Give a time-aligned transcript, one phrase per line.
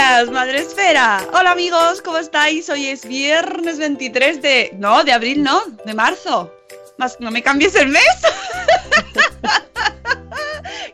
[0.00, 1.22] Madre Esfera.
[1.34, 2.70] Hola amigos, ¿cómo estáis?
[2.70, 4.70] Hoy es viernes 23 de...
[4.78, 6.50] No, de abril no, de marzo.
[6.96, 8.02] Más, no me cambies el mes.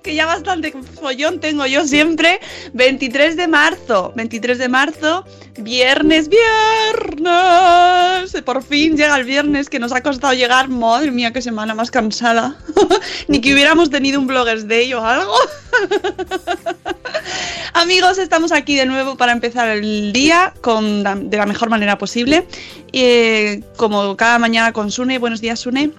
[0.06, 2.40] que ya bastante follón tengo yo siempre.
[2.74, 5.24] 23 de marzo, 23 de marzo,
[5.58, 7.26] viernes, viernes.
[8.44, 10.68] Por fin llega el viernes que nos ha costado llegar.
[10.68, 12.56] Madre mía, qué semana más cansada.
[13.28, 15.34] Ni que hubiéramos tenido un Bloggers Day o algo.
[17.74, 22.46] Amigos, estamos aquí de nuevo para empezar el día con de la mejor manera posible.
[22.92, 25.18] Eh, como cada mañana con Sune.
[25.18, 25.91] Buenos días, Sune.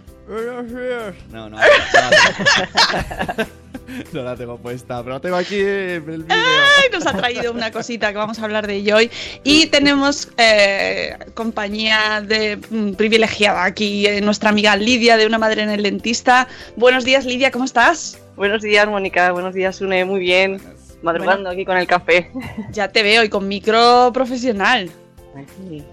[1.31, 1.57] No, no, no,
[4.13, 6.25] no la tengo puesta, pero la tengo aquí en el vídeo.
[6.29, 9.11] Ay, nos ha traído una cosita que vamos a hablar de ello hoy.
[9.43, 15.63] Y tenemos eh, compañía de mm, privilegiada aquí, eh, nuestra amiga Lidia, de una madre
[15.63, 16.47] en el dentista.
[16.75, 18.19] Buenos días, Lidia, ¿cómo estás?
[18.35, 19.31] Buenos días, Mónica.
[19.31, 20.05] Buenos días, Sune.
[20.05, 20.61] Muy bien.
[21.01, 22.31] Madrugando aquí con el café.
[22.71, 24.89] Ya te veo y con micro profesional.
[25.35, 25.83] Aquí.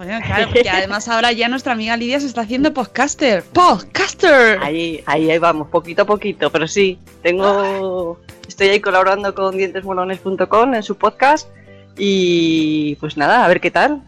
[0.00, 3.42] Bueno, claro, porque además ahora ya nuestra amiga Lidia se está haciendo podcaster.
[3.42, 4.58] ¡Podcaster!
[4.62, 8.18] Ahí, ahí, ahí vamos, poquito a poquito, pero sí, tengo.
[8.48, 11.50] Estoy ahí colaborando con dientesmolones.com en su podcast.
[11.98, 14.00] Y pues nada, a ver qué tal.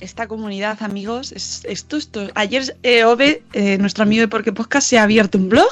[0.00, 2.28] Esta comunidad, amigos, es, esto, esto.
[2.34, 5.68] Ayer eh, Ove, eh, nuestro amigo de Porque Podcast, se ha abierto un blog.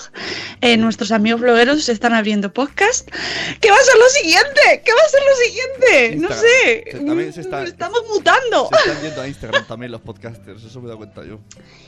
[0.61, 3.09] Eh, nuestros amigos blogueros se están abriendo podcast.
[3.61, 4.83] ¿Qué va a ser lo siguiente?
[4.84, 6.16] ¿Qué va a ser lo siguiente?
[6.16, 6.84] No sé.
[6.93, 8.69] Se- también se está- Estamos mutando.
[8.71, 11.41] Se están yendo a Instagram también los podcasters, eso me he dado cuenta yo.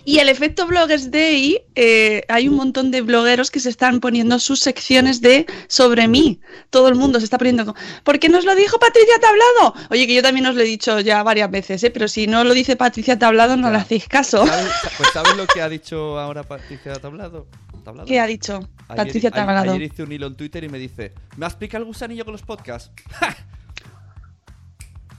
[0.06, 4.38] Y el efecto Bloggers Day, eh, hay un montón de blogueros que se están poniendo
[4.38, 6.40] sus secciones de sobre mí.
[6.70, 7.66] Todo el mundo se está poniendo.
[7.66, 9.74] con, ¿Por qué nos lo dijo Patricia Tablado?
[9.90, 11.90] Oye, que yo también os lo he dicho ya varias veces, ¿eh?
[11.90, 13.72] pero si no lo dice Patricia Tablado, no Ya.
[13.72, 14.46] le hacéis caso.
[14.46, 17.46] ¿Sabes, pues ¿sabes lo que ha dicho ahora Patricia Tablado?
[17.84, 18.06] ¿Tablado?
[18.06, 18.56] ¿Qué ha dicho
[18.88, 19.72] Ayer- Patricia Tablado?
[19.72, 22.32] Ayer hice un hilo en Twitter y me dice: ¿Me has picado el gusanillo con
[22.32, 22.90] los podcasts?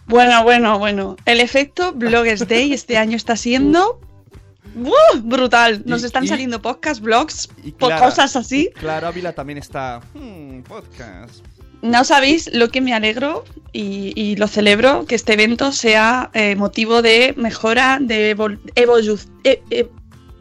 [0.08, 1.16] Bueno, bueno, bueno.
[1.26, 4.02] El efecto Bloggers Day este año está siendo.
[4.76, 5.22] ¡uh!
[5.22, 5.84] brutal.
[5.86, 8.70] Nos Y- están y- saliendo podcasts, blogs, Y po- Clara- cosas así.
[8.76, 10.02] Claro, Ávila también está.
[10.14, 11.46] Hmm, podcast.
[11.82, 13.44] No sabéis lo que me alegro
[13.74, 19.20] y, y lo celebro que este evento sea eh, motivo de mejora, de evol- evolu-
[19.44, 19.88] e- e-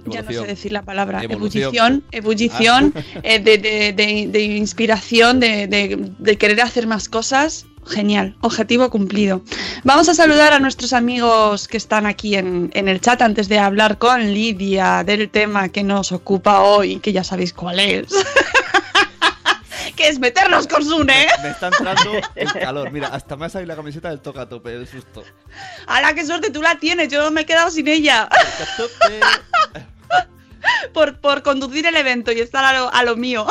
[0.06, 2.03] ya no sé decir la palabra, Evolución.
[2.11, 7.67] ebullición, ebullición, eh, de, de- de- de inspiración, de querer hacer más cosas.
[7.87, 9.43] Genial, objetivo cumplido.
[9.84, 13.59] Vamos a saludar a nuestros amigos que están aquí en, en el chat antes de
[13.59, 18.05] hablar con Lidia del tema que nos ocupa hoy, que ya sabéis cuál es.
[20.00, 21.28] que es meternos con Sune.
[21.43, 22.91] Me está entrando el calor.
[22.91, 25.25] Mira, hasta me ha salido la camiseta del toca tope, del susto.
[25.87, 27.09] ¡Hala, qué suerte tú la tienes!
[27.09, 28.26] Yo me he quedado sin ella
[30.94, 33.47] por, por conducir el evento y estar a lo, a lo mío.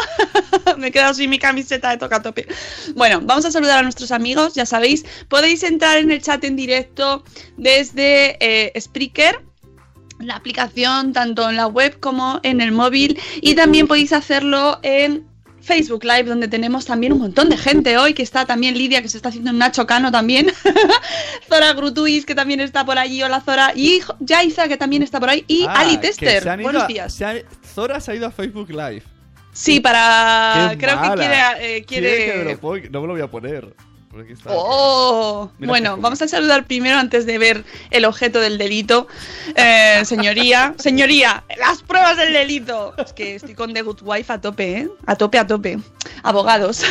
[0.78, 2.48] me he quedado sin mi camiseta de toca tope.
[2.96, 5.06] Bueno, vamos a saludar a nuestros amigos, ya sabéis.
[5.28, 7.24] Podéis entrar en el chat en directo
[7.57, 9.46] desde eh, Spreaker.
[10.18, 15.29] La aplicación tanto en la web como en el móvil y también podéis hacerlo en
[15.69, 19.07] Facebook Live, donde tenemos también un montón de gente hoy, que está también Lidia, que
[19.07, 20.51] se está haciendo un Nacho Cano también,
[21.48, 25.30] Zora Grutuis, que también está por allí, hola Zora, y Jaiza, que también está por
[25.30, 27.13] ahí, y Ah, Ali Tester, buenos a- días.
[27.13, 27.36] se ha-
[27.75, 29.04] Zora se ha ido a Facebook Live.
[29.51, 30.69] Sí, para...
[30.71, 31.10] Qué creo mala.
[31.16, 31.77] que quiere...
[31.77, 32.54] eh, Quiere que me quiere...
[32.54, 33.74] lo pon- No me lo voy a poner.
[34.28, 34.50] Está.
[34.52, 39.08] Oh, bueno, vamos a saludar primero antes de ver el objeto del delito.
[39.56, 42.96] Eh, señoría, señoría, las pruebas del delito.
[42.98, 44.90] Es que estoy con The Good Wife a tope, ¿eh?
[45.06, 45.78] A tope, a tope.
[46.24, 46.82] Abogados.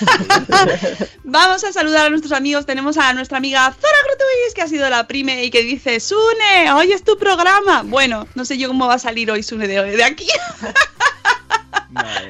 [1.24, 2.64] vamos a saludar a nuestros amigos.
[2.64, 6.72] Tenemos a nuestra amiga Zora Grutuis, que ha sido la prime y que dice, Sune,
[6.72, 7.82] hoy es tu programa.
[7.82, 10.26] Bueno, no sé yo cómo va a salir hoy Sune de, de aquí.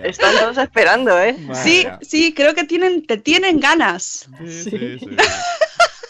[0.03, 1.33] Están todos esperando, ¿eh?
[1.35, 1.99] madre Sí, mía.
[2.03, 4.29] sí, creo que tienen, te tienen ganas.
[4.47, 5.17] Sí, sí, sí.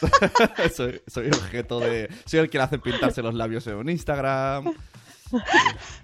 [0.75, 2.09] soy, soy objeto de.
[2.27, 3.89] Soy el que le hacen pintarse los labios en un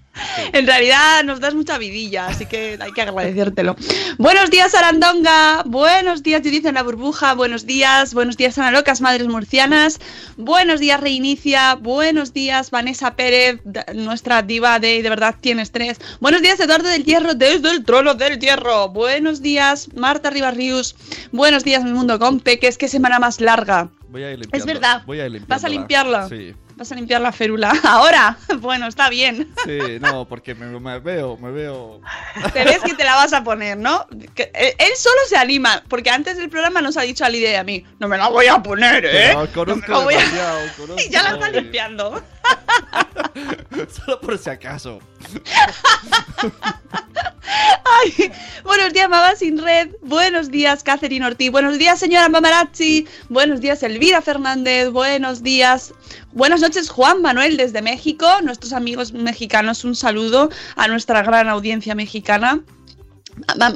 [0.53, 3.77] En realidad nos das mucha vidilla, así que hay que agradecértelo.
[4.19, 5.63] Buenos días, Arandonga.
[5.65, 7.35] Buenos días, Judith en la burbuja.
[7.35, 10.01] Buenos días, buenos días, Ana Locas, Madres Murcianas.
[10.37, 11.75] Buenos días, Reinicia.
[11.77, 13.61] Buenos días, Vanessa Pérez,
[13.95, 15.99] nuestra diva de De verdad tienes tres.
[16.21, 18.89] Buenos días, Eduardo del Hierro, desde el trono del Hierro.
[18.89, 20.97] Buenos días, Marta Ribarrius.
[21.33, 22.77] Buenos días, mi mundo con peques.
[22.77, 23.91] Qué semana más larga.
[24.09, 24.49] Voy a ir.
[24.53, 25.03] Es verdad.
[25.07, 26.29] Voy a ir ¿Vas a limpiarla?
[26.29, 26.55] Sí.
[26.81, 27.73] Vas a limpiar la férula.
[27.85, 28.39] Ahora.
[28.61, 29.53] Bueno, está bien.
[29.65, 32.01] Sí, no, porque me, me veo, me veo.
[32.53, 34.07] Te ves que te la vas a poner, ¿no?
[34.35, 37.53] Que- eh, él solo se anima, porque antes del programa nos ha dicho a Lidia
[37.53, 39.33] y a mí, no me la voy a poner, ¿eh?
[39.35, 41.03] No me conozco la voy a- demasiado, conozco.
[41.07, 42.23] Y ya la está limpiando.
[43.91, 45.01] Solo por si acaso.
[48.03, 48.31] Ay,
[48.65, 49.91] buenos días, mamá sin red.
[50.03, 51.51] Buenos días, Catherine Ortiz.
[51.51, 53.07] Buenos días, señora Mamarazzi.
[53.29, 54.91] Buenos días, Elvira Fernández.
[54.91, 55.93] Buenos días.
[56.33, 58.27] Buenas noches, Juan Manuel desde México.
[58.43, 62.63] Nuestros amigos mexicanos, un saludo a nuestra gran audiencia mexicana.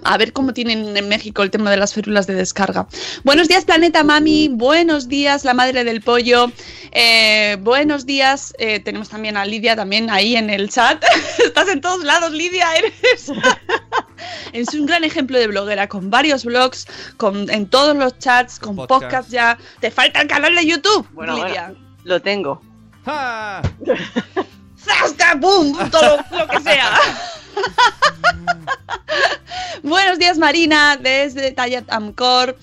[0.05, 2.87] A- ver cómo tienen en México el tema de las férulas de descarga.
[3.25, 4.49] Buenos días, Planeta Mami.
[4.52, 6.50] Buenos días, la madre del pollo.
[6.93, 8.55] Eh, buenos días.
[8.58, 11.02] eh, tenemos también a Lidia también ahí en el chat.
[11.44, 12.66] Estás en todos lados, Lidia.
[12.76, 13.32] Eres.
[14.52, 16.87] es un gran ejemplo de bloguera con varios blogs,
[17.17, 19.02] con, en todos los chats, con Podcast.
[19.02, 19.58] podcast ya.
[19.81, 21.69] Te falta el canal de YouTube, Bueno, Lidia.
[21.69, 22.62] bueno, lo tengo.
[24.76, 25.34] ¡Zasca!
[25.37, 25.76] ¡Bum!
[25.90, 26.90] Todo lo, lo que sea.
[30.24, 32.56] Buenos días, Marina, desde Tayat Amcor.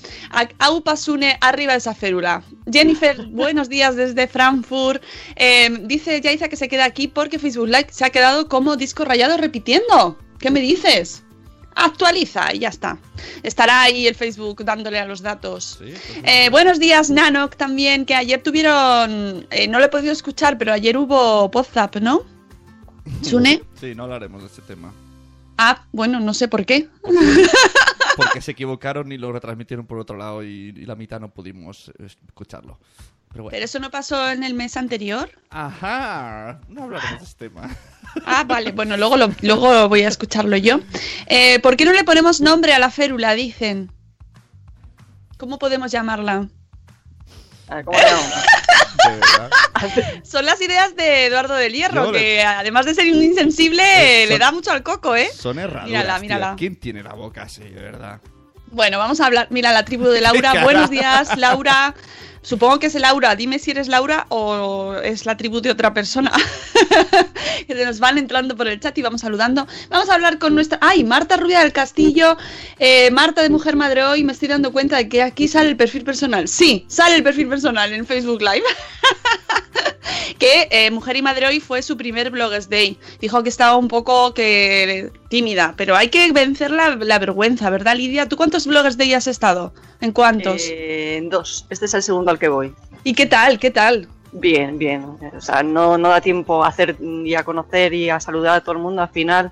[0.57, 2.41] Aupasune, arriba de esa férula.
[2.71, 5.03] Jennifer, buenos días desde Frankfurt.
[5.35, 9.05] Eh, dice Yaiza que se queda aquí porque Facebook Live se ha quedado como disco
[9.05, 10.17] rayado repitiendo.
[10.39, 11.21] ¿Qué me dices?
[11.75, 12.97] Actualiza y ya está.
[13.43, 15.77] Estará ahí el Facebook dándole a los datos.
[15.79, 19.45] Sí, pues, Eh, buenos días, Nanok, también, que ayer tuvieron.
[19.51, 22.23] eh, no lo he podido escuchar, pero ayer hubo WhatsApp, ¿no?
[23.21, 23.61] Sune.
[23.79, 24.91] Sí, no hablaremos de este tema.
[25.63, 26.89] Ah, bueno, no sé por qué.
[28.17, 31.91] Porque se equivocaron y lo retransmitieron por otro lado y, y la mitad no pudimos
[31.99, 32.79] escucharlo.
[33.29, 33.53] Pero bueno.
[33.53, 35.29] Pero eso no pasó en el mes anterior.
[35.51, 36.61] Ajá.
[36.67, 37.69] No hablaremos de este tema.
[38.25, 40.79] Ah, vale, bueno, luego, lo, luego voy a escucharlo yo.
[41.27, 43.35] Eh, ¿Por qué no le ponemos nombre a la férula?
[43.35, 43.91] Dicen.
[45.37, 46.49] ¿Cómo podemos llamarla?
[47.69, 47.97] A ver, ¿cómo
[49.19, 49.51] verdad.
[50.23, 54.51] Son las ideas de Eduardo del Hierro, que además de ser un insensible, le da
[54.51, 55.29] mucho al coco, ¿eh?
[55.35, 56.21] Son herraduras, Mírala, tío.
[56.21, 56.55] mírala.
[56.57, 58.21] ¿Quién tiene la boca así, de verdad?
[58.71, 59.47] Bueno, vamos a hablar.
[59.49, 60.63] Mira, la tribu de Laura.
[60.63, 61.93] Buenos días, Laura.
[62.43, 63.35] Supongo que es Laura.
[63.35, 66.31] Dime si eres Laura o es la tribu de otra persona.
[67.67, 69.67] que nos van entrando por el chat y vamos saludando.
[69.89, 70.79] Vamos a hablar con nuestra.
[70.81, 71.03] ¡Ay!
[71.03, 72.37] Marta Rubia del Castillo.
[72.79, 74.23] eh, Marta de Mujer Madre Hoy.
[74.23, 76.47] Me estoy dando cuenta de que aquí sale el perfil personal.
[76.47, 78.63] Sí, sale el perfil personal en Facebook Live.
[80.39, 82.97] que eh, Mujer y Madre Hoy fue su primer Bloggers Day.
[83.19, 87.95] Dijo que estaba un poco que tímida, pero hay que vencer la, la vergüenza, ¿verdad,
[87.95, 88.27] Lidia?
[88.27, 89.73] ¿Tú cuántos Bloggers Day has estado?
[89.99, 90.63] ¿En cuántos?
[90.69, 91.65] Eh, en dos.
[91.69, 92.73] Este es el segundo al que voy.
[93.03, 93.59] ¿Y qué tal?
[93.59, 94.07] ¿Qué tal?
[94.33, 95.03] Bien, bien.
[95.35, 98.61] O sea, no, no da tiempo a hacer y a conocer y a saludar a
[98.61, 99.01] todo el mundo.
[99.01, 99.51] Al final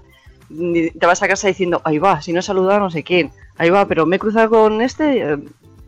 [0.49, 3.31] te vas a casa diciendo, ahí va, si no he saludado a no sé quién.
[3.57, 5.21] Ahí va, pero me he cruzado con este.
[5.21, 5.37] eh,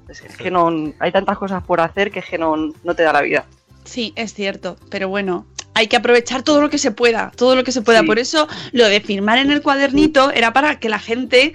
[0.10, 0.70] Es que no,
[1.00, 3.46] hay tantas cosas por hacer que es que no, no te da la vida.
[3.84, 7.64] Sí, es cierto, pero bueno, hay que aprovechar todo lo que se pueda, todo lo
[7.64, 8.02] que se pueda.
[8.02, 8.06] Sí.
[8.08, 11.54] Por eso lo de firmar en el cuadernito era para que la gente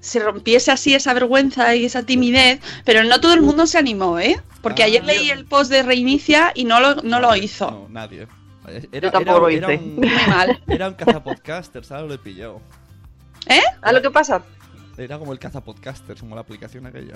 [0.00, 4.18] se rompiese así esa vergüenza y esa timidez, pero no todo el mundo se animó,
[4.18, 4.40] ¿eh?
[4.62, 4.86] Porque Ah.
[4.86, 7.70] ayer leí el post de Reinicia y no lo, no lo hizo.
[7.70, 8.26] No, nadie.
[8.92, 9.82] Yo tampoco lo era hice.
[9.82, 10.62] un, Muy mal.
[10.68, 12.06] era un cazapodcaster, ¿sabes?
[12.08, 12.60] Lo he pillado.
[13.46, 13.60] ¿Eh?
[13.80, 14.42] ¿Sabes lo que pasa?
[14.96, 17.14] Era como el cazapodcaster, como la aplicación aquella.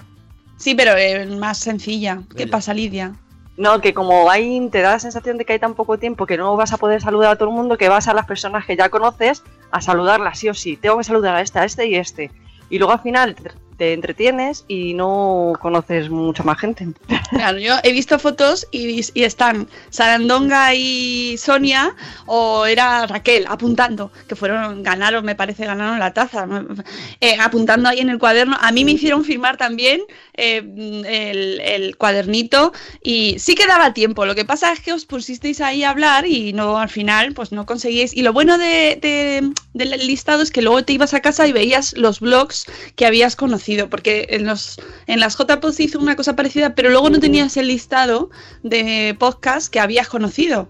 [0.56, 2.22] Sí, pero eh, más sencilla.
[2.36, 3.14] ¿Qué pasa, Lidia?
[3.56, 6.38] No, que como hay, te da la sensación de que hay tan poco tiempo que
[6.38, 8.76] no vas a poder saludar a todo el mundo, que vas a las personas que
[8.76, 10.76] ya conoces a saludarlas sí o sí.
[10.76, 12.30] Tengo que saludar a este, a este y este.
[12.70, 13.36] Y luego al final
[13.76, 16.88] te, entretienes y no conoces mucha más gente.
[17.32, 24.36] Claro, yo he visto fotos y, están Sarandonga y Sonia, o era Raquel, apuntando, que
[24.36, 26.46] fueron, ganaron, me parece, ganaron la taza.
[27.22, 28.58] Eh, apuntando ahí en el cuaderno.
[28.60, 30.02] A mí me hicieron firmar también
[30.34, 30.62] eh,
[31.64, 34.26] el, cuadernito y sí que daba tiempo.
[34.26, 37.50] Lo que pasa es que os pusisteis ahí a hablar y no al final, pues
[37.50, 38.14] no conseguíais.
[38.14, 41.94] Y lo bueno de- del listado es que luego te ibas a casa y veías
[41.96, 46.74] los blogs que habías conocido, porque en los en las JPOD hizo una cosa parecida,
[46.74, 48.30] pero luego no tenías el listado
[48.62, 50.68] de podcast que habías conocido.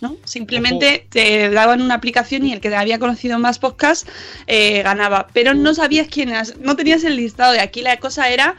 [0.00, 0.16] ¿no?
[0.24, 4.06] Simplemente te daban una aplicación y el que había conocido más podcasts
[4.46, 5.28] eh, ganaba.
[5.32, 7.80] Pero no sabías quiénes, no tenías el listado de aquí.
[7.80, 8.54] La cosa era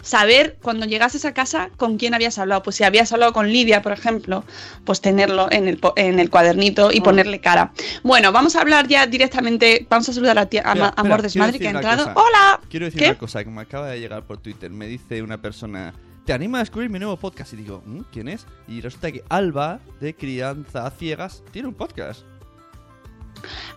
[0.00, 2.62] saber cuando llegases a casa con quién habías hablado.
[2.62, 4.44] Pues si habías hablado con Lidia, por ejemplo,
[4.84, 7.72] pues tenerlo en el, en el cuadernito y ponerle cara.
[8.02, 11.58] Bueno, vamos a hablar ya directamente, vamos a saludar a, ti- a Espera, Amor Desmadre
[11.58, 12.04] que ha entrado.
[12.04, 12.14] cosa.
[12.26, 12.55] ¡Hola!
[12.68, 13.10] Quiero decir ¿Qué?
[13.10, 14.70] una cosa que me acaba de llegar por Twitter.
[14.70, 15.94] Me dice una persona,
[16.24, 17.52] ¿te anima a descubrir mi nuevo podcast?
[17.52, 18.00] Y digo, "¿Mm?
[18.12, 18.46] ¿quién es?
[18.68, 22.22] Y resulta que Alba, de Crianza a Ciegas, tiene un podcast.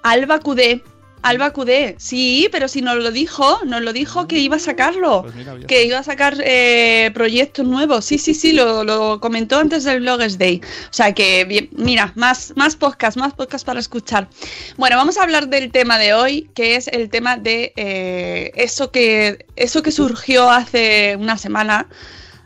[0.04, 0.82] Alba Cudé.
[1.22, 5.24] Alba Cudé, sí, pero si nos lo dijo, nos lo dijo que iba a sacarlo,
[5.24, 8.06] Pues mira, que iba a sacar eh, proyectos nuevos.
[8.06, 10.62] Sí, sí, sí, lo, lo comentó antes del Bloggers Day.
[10.64, 14.30] O sea que, bien, mira, más, más podcast, más podcast para escuchar.
[14.78, 18.92] Bueno, vamos a hablar del tema de hoy, que es el tema de eh, eso,
[18.92, 21.88] que, eso que surgió hace una semana,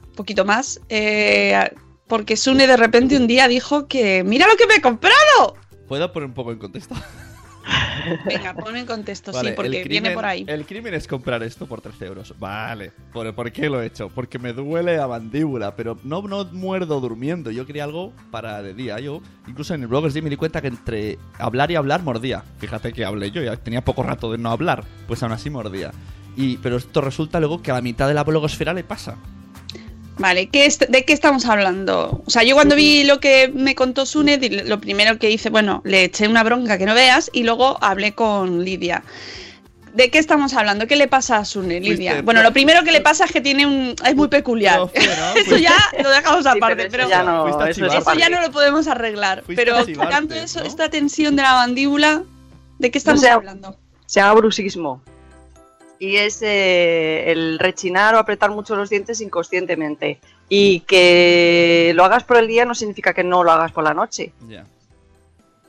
[0.07, 1.69] un poquito más, eh,
[2.07, 5.57] porque Sune de repente un día dijo que, mira lo que me he comprado.
[5.87, 6.95] ¿Puedo poner un poco en contexto?
[8.25, 10.45] Venga, ponme en contexto, Vale, sí, porque viene por ahí.
[10.47, 12.33] El crimen es comprar esto por 13 euros.
[12.37, 12.91] Vale.
[13.11, 14.09] ¿Por, por qué lo he hecho?
[14.09, 17.51] Porque me duele la mandíbula, pero no, no muerdo durmiendo.
[17.51, 18.99] Yo quería algo para de día.
[18.99, 22.43] Yo, incluso en el Bloggers me di cuenta que entre hablar y hablar mordía.
[22.59, 24.83] Fíjate que hablé yo, ya tenía poco rato de no hablar.
[25.07, 25.91] Pues aún así mordía.
[26.35, 29.17] Y, pero esto resulta luego que a la mitad de la blogosfera le pasa.
[30.17, 32.21] Vale, ¿qué es- ¿de qué estamos hablando?
[32.25, 35.81] O sea, yo cuando vi lo que me contó Sune, lo primero que hice, bueno,
[35.85, 39.03] le eché una bronca que no veas y luego hablé con Lidia.
[39.93, 40.87] ¿De qué estamos hablando?
[40.87, 42.11] ¿Qué le pasa a Sune, Lidia?
[42.13, 43.95] Fuiste- Bueno, lo primero que le pasa es que tiene un...
[44.05, 44.79] es muy peculiar.
[44.79, 45.35] No, fue, ¿no?
[45.35, 48.87] eso ya lo dejamos aparte, pero pero, eso ya no, eso eso ya lo podemos
[48.87, 49.43] arreglar.
[49.45, 50.65] Fuiste pero chivarte, tanto eso, ¿no?
[50.65, 52.23] esta tensión de la mandíbula,
[52.79, 53.77] ¿de qué estamos sea, hablando?
[54.07, 55.03] Se llama bruxismo.
[55.99, 60.19] Y es eh, el rechinar o apretar mucho los dientes inconscientemente.
[60.49, 63.93] Y que lo hagas por el día no significa que no lo hagas por la
[63.93, 64.33] noche.
[64.47, 64.65] Ya.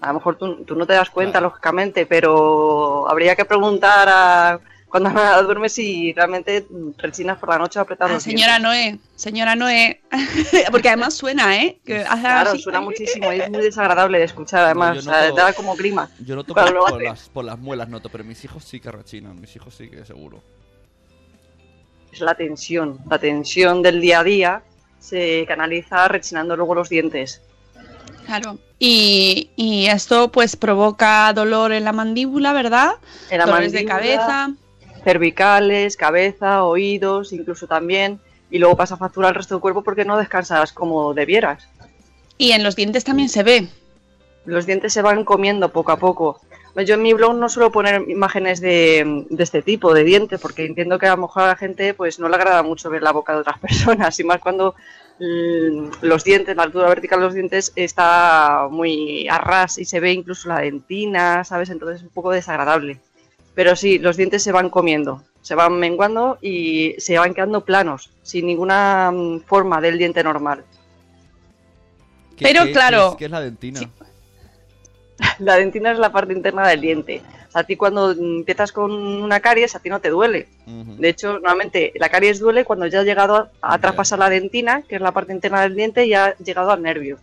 [0.00, 1.47] A lo mejor tú, tú no te das cuenta, Claro.
[1.49, 4.61] lógicamente, pero habría que preguntar a
[4.95, 5.11] cuando
[5.43, 6.65] duermes si realmente
[6.99, 8.61] rechinas por la noche o apretar Ah, señora.
[8.61, 10.01] Noé, señora Noé,
[10.71, 11.81] porque además suena, ¿eh?
[11.85, 15.35] Que hace Claro, así- suena muchísimo y es muy desagradable de escuchar, además, o sea,
[15.35, 16.09] te da como grima.
[16.21, 19.41] Yo noto Cuando por, las, por las muelas, noto, pero mis hijos sí que rechinan.
[19.41, 20.41] Mis hijos sí que seguro.
[22.13, 24.63] Es la tensión, la tensión del día a día
[25.01, 27.43] se canaliza rechinando luego los dientes.
[28.27, 28.59] Claro.
[28.79, 32.93] Y, y esto pues provoca dolor en la mandíbula, ¿verdad?
[33.29, 34.53] En la Dolores de cabeza.
[35.04, 38.18] Cervicales, cabeza, oídos, incluso también.
[38.50, 41.68] Y luego pasa factura al resto del cuerpo porque no descansas como debieras.
[42.38, 43.68] Y en los dientes también se ve.
[44.44, 46.40] Los dientes se van comiendo poco a poco.
[46.82, 50.66] Yo en mi blog no suelo poner imágenes de, de este tipo, de dientes, porque
[50.66, 53.12] entiendo que a lo mejor a la gente pues no le agrada mucho ver la
[53.12, 54.75] boca de otras personas, y más cuando
[55.20, 60.00] mm, los dientes, la altura vertical de los dientes está muy a ras y se
[60.00, 61.70] ve incluso la dentina, ¿sabes?
[61.70, 62.99] Entonces es un poco desagradable.
[63.54, 68.11] Pero sí, los dientes se van comiendo, se van menguando y se van quedando planos,
[68.23, 70.64] sin ninguna mm, forma del diente normal.
[72.37, 73.78] ¿Qué- Pero qué- claro- ¿Qué es, qué es la dentina?
[73.80, 73.88] Sí.
[75.38, 77.23] La dentina es la parte interna del diente.
[77.52, 80.49] A ti cuando empiezas con una caries, a ti no te duele.
[80.66, 84.82] De hecho, normalmente la caries duele cuando ya ha llegado a, a traspasar la dentina,
[84.82, 87.18] que es la parte interna del diente, y ha llegado al nervio.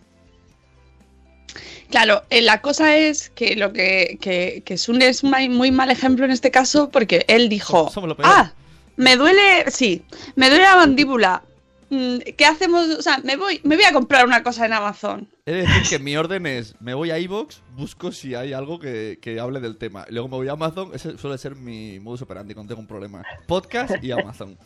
[1.92, 5.70] Claro, eh, la cosa es que lo que, que, que Sune es un muy, muy
[5.70, 7.92] mal ejemplo en este caso porque él dijo,
[8.24, 8.50] ah,
[8.96, 10.02] me duele, sí,
[10.34, 11.42] me duele la mandíbula.
[11.90, 12.88] Mm, ¿Qué hacemos?
[12.98, 15.28] O sea, me voy, me voy a comprar una cosa en Amazon.
[15.44, 19.18] De decir que mi orden es, me voy a iVoox, busco si hay algo que,
[19.20, 20.06] que hable del tema.
[20.08, 23.22] Luego me voy a Amazon, ese suele ser mi modus operandi cuando tengo un problema.
[23.46, 24.56] Podcast y Amazon.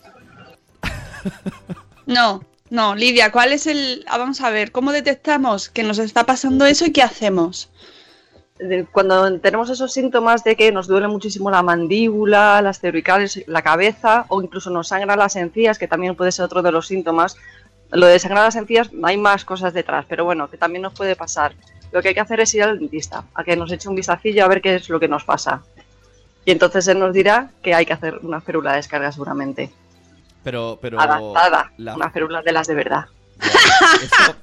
[2.06, 4.04] No, no, Lidia, ¿cuál es el...?
[4.08, 7.70] ah, vamos a ver, ¿cómo detectamos que nos está pasando eso y qué hacemos?
[8.90, 14.25] Cuando tenemos esos síntomas de que nos duele muchísimo la mandíbula, las cervicales, la cabeza,
[14.28, 17.37] o incluso nos sangran las encías, que también puede ser otro de los síntomas.
[17.90, 21.14] Lo de sangrar las encías, hay más cosas detrás, pero bueno, que también nos puede
[21.16, 21.54] pasar.
[21.92, 24.44] Lo que hay que hacer es ir al dentista, a que nos eche un vistacillo
[24.44, 25.62] a ver qué es lo que nos pasa.
[26.46, 29.70] Y entonces él nos dirá que hay que hacer una férula de descarga seguramente.
[30.47, 31.73] Pero, pero Adaptada.
[31.76, 33.07] la- Una férula de las de verdad.
[34.00, 34.37] Eso,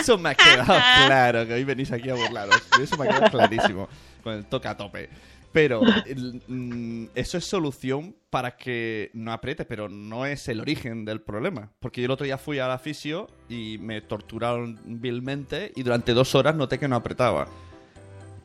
[0.00, 0.64] eso me ha quedado
[1.06, 2.56] claro, que hoy venís aquí a burlaros.
[2.80, 3.86] Eso me ha quedado clarísimo,
[4.24, 5.10] con el toque a tope.
[5.52, 11.04] Pero el- mm, eso es solución para que no apriete, pero no es el origen
[11.04, 11.70] del problema.
[11.80, 16.14] Porque yo el otro día fui a la fisio y me torturaron vilmente y durante
[16.14, 17.46] dos horas noté que no apretaba.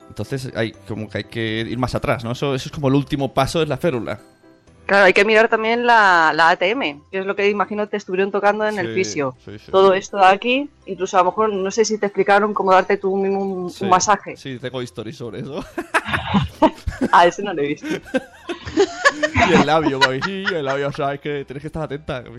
[0.09, 2.33] Entonces hay como que hay que ir más atrás, ¿no?
[2.33, 4.19] Eso, eso es como el último paso, es la férula.
[4.91, 8.29] Claro, hay que mirar también la, la ATM, que es lo que imagino te estuvieron
[8.29, 9.37] tocando en el fisio.
[9.45, 9.71] sí, sí.
[9.71, 12.97] Todo esto de aquí, incluso a lo mejor no sé si te explicaron cómo darte
[12.97, 14.35] tú mismo un, masaje.
[14.35, 15.63] Sí, tengo stories sobre eso.
[17.11, 17.87] Ah, ese no lo he visto.
[19.49, 22.23] Y el labio, güey, sí, el labio, sabes que tienes que estar atenta.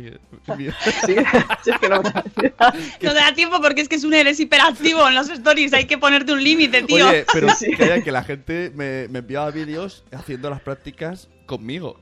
[0.56, 0.68] Sí,
[1.06, 5.09] sí, es que no No te da tiempo porque es que es un eres hiperactivo
[5.09, 5.73] en los stories.
[5.73, 7.09] Hay que ponerte un límite, tío.
[7.09, 11.99] Oye, pero calla, que la gente me, me enviaba vídeos haciendo las prácticas conmigo.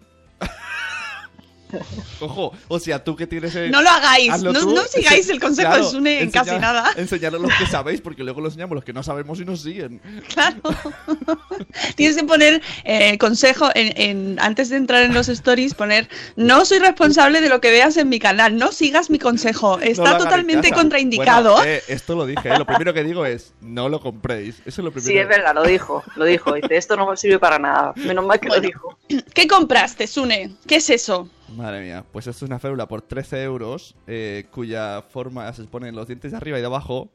[2.20, 3.70] Ojo, o sea, tú que tienes el...
[3.70, 4.30] No lo hagáis.
[4.30, 4.74] Hazlo No, tú.
[4.74, 6.90] no sigáis el consejo Claro, de Sune en enseñar- casi nada.
[6.96, 9.62] Enseñar a los que sabéis, porque luego lo enseñamos los que no sabemos y nos
[9.62, 10.00] siguen.
[10.32, 10.56] Claro.
[11.96, 16.64] Tienes que poner eh, consejo en, en- antes de entrar en los stories, poner no
[16.64, 20.18] soy responsable de lo que veas en mi canal, no sigas mi consejo, está en
[20.18, 21.54] totalmente contraindicado.
[21.56, 24.56] Bueno, eh, esto lo dije, eh, lo primero que digo es, no lo compréis.
[24.60, 25.12] Eso es lo primero.
[25.12, 26.52] Sí, es verdad, lo dijo, lo dijo.
[26.54, 27.92] Dice, esto no me sirve para nada.
[27.96, 28.98] Menos mal que lo dijo.
[29.34, 30.52] ¿Qué compraste, Sune?
[30.66, 31.28] ¿Qué es eso?
[31.56, 35.88] Madre mía, pues esto es una férula por 13 euros, eh, cuya forma se pone
[35.88, 37.10] en los dientes de arriba y de abajo,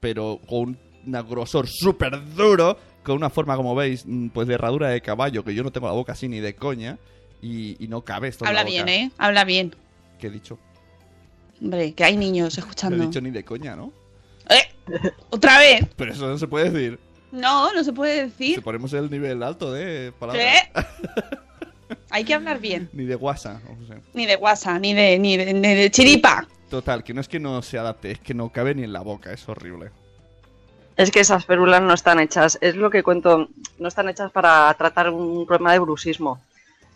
[0.00, 4.88] pero con un grosor súper duro, con una forma, como veis, mm, pues de herradura
[4.90, 6.98] de caballo, que yo no tengo la boca así ni de coña,
[7.40, 8.84] y, y no cabe esto en Habla la boca.
[8.84, 9.10] bien, ¿eh?
[9.16, 9.74] Habla bien.
[10.18, 10.58] ¿Qué he dicho?
[11.62, 13.02] Hombre, que hay niños No he escuchando.
[13.04, 13.92] dicho ni de coña, ¿no?
[14.50, 14.74] ¡Eh!
[15.30, 15.86] ¿Otra vez?
[15.96, 16.98] Pero eso no se puede decir.
[17.32, 18.62] No, no se puede Si decir.
[18.62, 20.44] ponemos el nivel alto de palabras.
[20.74, 20.80] ¿Qué?
[22.10, 22.88] Hay que hablar bien.
[22.92, 24.00] Ni de guasa, o sea.
[24.14, 26.46] Ni de guasa, ni de, ni de, ni de chiripa.
[26.68, 29.00] Total, que no es que no se adapte, es que no cabe ni en la
[29.00, 29.90] boca, es horrible.
[30.96, 33.48] Es que esas férulas no están hechas, es lo que cuento,
[33.78, 36.40] no están hechas para tratar un problema de bruxismo.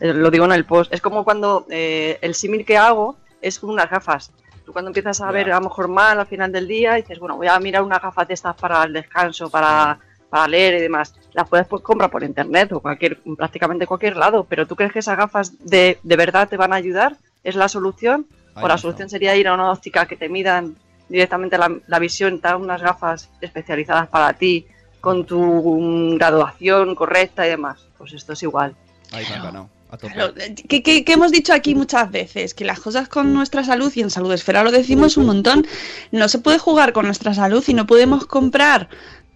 [0.01, 0.93] Eh, Lo digo en el post.
[0.93, 4.31] Es como cuando eh, el símil que hago es con unas gafas.
[4.67, 7.37] Tú cuando empiezas a ver a lo mejor mal al final del día, dices, bueno,
[7.37, 9.99] voy a mirar unas gafas de estas para el descanso, para,
[10.35, 11.15] para leer y demás.
[11.33, 14.99] Las puedes pues, comprar por internet o cualquier, prácticamente cualquier lado, pero ¿tú crees que
[14.99, 17.17] esas gafas de, de verdad te van a ayudar?
[17.45, 18.27] ¿Es la solución?
[18.57, 18.79] Ahí o la no.
[18.79, 20.75] solución sería ir a una óptica que te midan
[21.09, 24.67] directamente la, la visión, te dan unas gafas especializadas para ti,
[25.01, 27.87] con tu mm, graduación correcta y demás.
[27.97, 28.75] Pues esto es igual.
[29.13, 30.15] Ahí a tope.
[30.15, 30.35] Claro,
[30.69, 34.01] que, que- que hemos dicho aquí muchas veces, que las cosas con nuestra salud, y
[34.01, 35.65] en Salud Esfera lo decimos un montón,
[36.11, 38.89] no se puede jugar con nuestra salud y no podemos comprar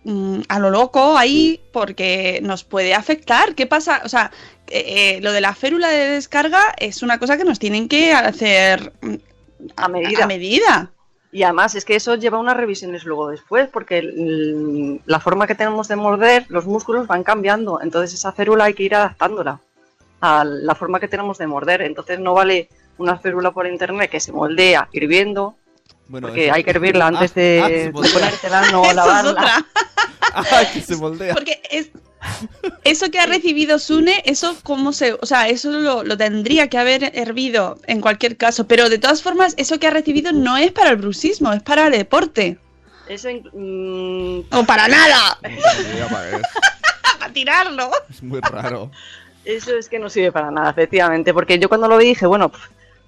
[0.09, 3.55] mm, a lo loco ahí porque nos puede afectar.
[3.55, 4.01] ¿Qué pasa?
[4.05, 4.31] O sea,
[4.68, 8.12] eh, eh, lo de la férula de descarga es una cosa que nos tienen que
[8.12, 9.14] hacer mm,
[9.77, 10.25] A medida.
[10.25, 10.90] A medida.
[11.31, 15.55] Y además es que eso lleva unas revisiones luego después, porque el- la forma que
[15.55, 17.81] tenemos de morder, los músculos van cambiando.
[17.83, 19.61] Entonces esa férula hay que ir adaptándola
[20.23, 21.83] a la forma que tenemos de morder.
[21.83, 25.55] Entonces no vale una férula por internet que se moldea hirviendo,
[26.09, 28.12] Bueno, porque eso- hay que hervirla antes Ah, de, ah, se de moldea.
[28.14, 29.66] ponértela, no lavarla.
[30.40, 30.59] Otra.
[30.61, 31.35] Ah, que se moldea.
[31.35, 31.90] Porque es,
[32.85, 36.79] eso que ha recibido Sune, eso cómo se, o sea, eso lo, lo tendría que
[36.79, 40.72] haber hervido en cualquier caso, pero de todas formas, eso que ha recibido no es
[40.72, 42.59] para el bruxismo, es para el deporte.
[43.09, 47.33] Eso inc- mm, O para nada, para es.
[47.33, 47.90] tirarlo.
[48.11, 48.90] Es muy raro.
[49.44, 52.53] Eso es que no sirve para nada, efectivamente, porque yo cuando lo vi dije, bueno,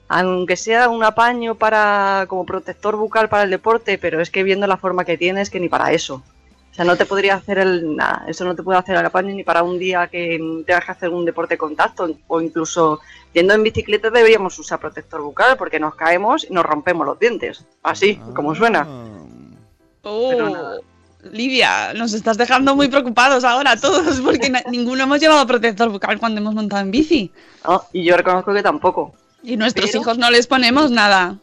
[0.08, 4.66] aunque sea un apaño para como protector bucal para el deporte, pero es que viendo
[4.66, 6.22] la forma que tiene es que ni para eso.
[6.70, 9.34] O sea, no te podría hacer el nada, eso no te puede hacer el apaño
[9.34, 13.00] ni para un día que tengas que hacer un deporte de contacto o incluso
[13.34, 17.64] yendo en bicicleta deberíamos usar protector bucal porque nos caemos y nos rompemos los dientes,
[17.82, 18.86] así como suena.
[18.88, 19.06] Ah.
[20.02, 20.76] Oh, Pero nada.
[21.32, 26.40] Lidia, nos estás dejando muy preocupados ahora todos, porque ninguno hemos llevado protector bucal cuando
[26.40, 27.30] hemos montado en bici.
[27.66, 27.84] ¿no?
[27.92, 29.12] Y yo reconozco que tampoco.
[29.42, 31.36] Y nuestros Pero- hijos no les ponemos nada.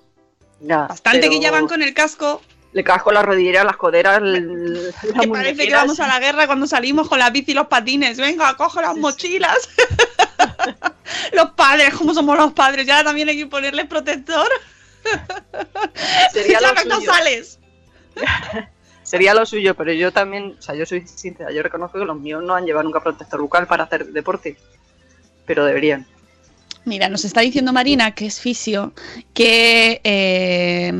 [0.61, 2.41] Ya, Bastante que ya van con el casco,
[2.77, 6.45] Le casco la rodillera, las coderas, el- las que parece que vamos a la guerra
[6.45, 8.19] cuando salimos con la bici y los patines.
[8.19, 9.67] Venga, coge las mochilas.
[11.33, 12.85] los padres, ¿cómo somos los padres?
[12.85, 14.47] Ya también hay que ponerles protector.
[16.31, 17.11] Sería lo no suyo.
[17.11, 17.59] sales.
[19.01, 22.19] Sería lo suyo, pero yo también, o sea, yo soy sincera, yo reconozco que los
[22.19, 24.55] míos no han llevado nunca protector bucal para hacer deporte,
[25.47, 26.05] pero deberían.
[26.87, 28.93] Mira, nos está diciendo Marina, que es fisio,
[29.33, 30.93] que, eh,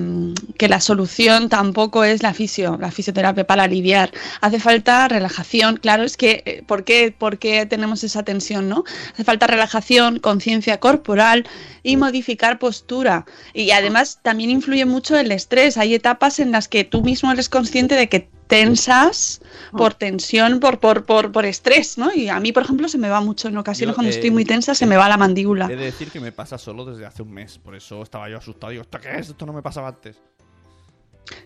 [0.57, 4.11] que la solución tampoco es la fisio, la fisioterapia para aliviar.
[4.41, 5.77] Hace falta relajación.
[5.77, 8.83] Claro, es que, eh, ¿por qué, por qué tenemos esa tensión, no?
[9.13, 11.47] Hace falta relajación, conciencia corporal
[11.83, 13.25] y modificar postura.
[13.53, 15.77] Y además también influye mucho el estrés.
[15.77, 20.79] Hay etapas en las que tú mismo eres consciente de que tensas por tensión, por,
[20.79, 22.13] por, por, por estrés, ¿no?
[22.13, 24.31] Y a mí, por ejemplo, se me va mucho en ocasiones Yo, cuando eh, estoy
[24.31, 25.65] muy tensa, se me va la mandíbula.
[25.71, 28.37] He de decir que me pasa solo desde hace un mes, por eso estaba yo
[28.37, 28.71] asustado.
[28.71, 29.29] Digo, ¿esto qué es?
[29.29, 30.17] Esto no me pasaba antes.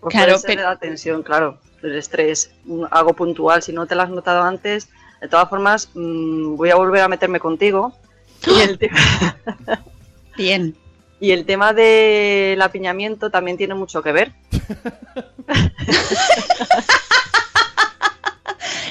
[0.00, 3.86] Pues Claro, puede ser pero- la tensión, claro, el estrés, un- algo puntual, si no
[3.86, 4.88] te lo has notado antes.
[5.20, 7.92] De todas formas, mm, voy a volver a meterme contigo.
[8.46, 8.90] Y el, te-
[10.36, 10.76] Bien.
[11.22, 14.32] Y el tema del apiñamiento también tiene mucho que ver.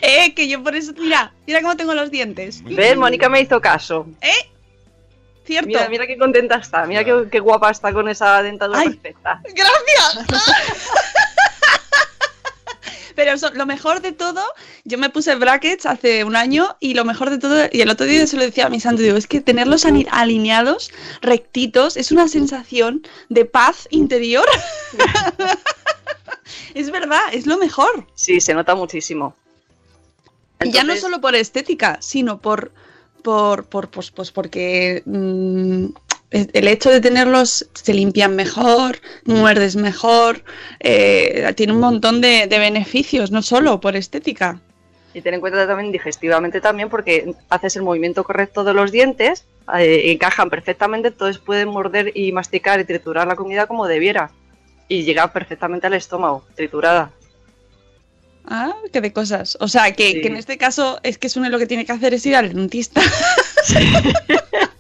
[0.04, 2.64] Eh, que yo por eso, mira, mira cómo tengo los dientes.
[2.64, 2.98] ¿Ves?
[2.98, 4.08] Mónica me hizo caso.
[5.46, 5.68] ¿Cierto?
[5.68, 8.90] Mira, mira qué contenta está, mira qué, qué guapa está con esa dentadura Ay.
[8.90, 9.42] perfecta.
[9.44, 10.26] ¡Gracias!
[13.16, 14.42] Pero eso, lo mejor de todo,
[14.84, 18.06] yo me puse brackets hace un año y lo mejor de todo, y el otro
[18.06, 22.28] día se lo decía a mi santo, digo, es que tenerlos alineados, rectitos, es una
[22.28, 24.46] sensación de paz interior.
[26.74, 28.08] es verdad, es lo mejor.
[28.16, 29.36] Sí, se nota muchísimo.
[30.64, 32.72] Y ya no solo por estética, sino por,
[33.24, 35.88] por, por pues, pues porque mm,
[36.32, 40.44] el hecho de tenerlos se limpian mejor, muerdes mejor,
[40.80, 44.60] eh, tiene un montón de, de beneficios, no solo por estética.
[45.14, 49.44] Y ten en cuenta también digestivamente también porque haces el movimiento correcto de los dientes,
[49.78, 54.32] eh, encajan perfectamente, entonces pueden morder y masticar y triturar la comida como debiera.
[54.88, 57.12] Y llega perfectamente al estómago, triturada.
[58.46, 59.58] Ah, qué de cosas.
[59.60, 60.22] O sea, que, Sí.
[60.22, 62.54] que en este caso es que Sune lo que tiene que hacer es ir al
[62.54, 63.02] dentista.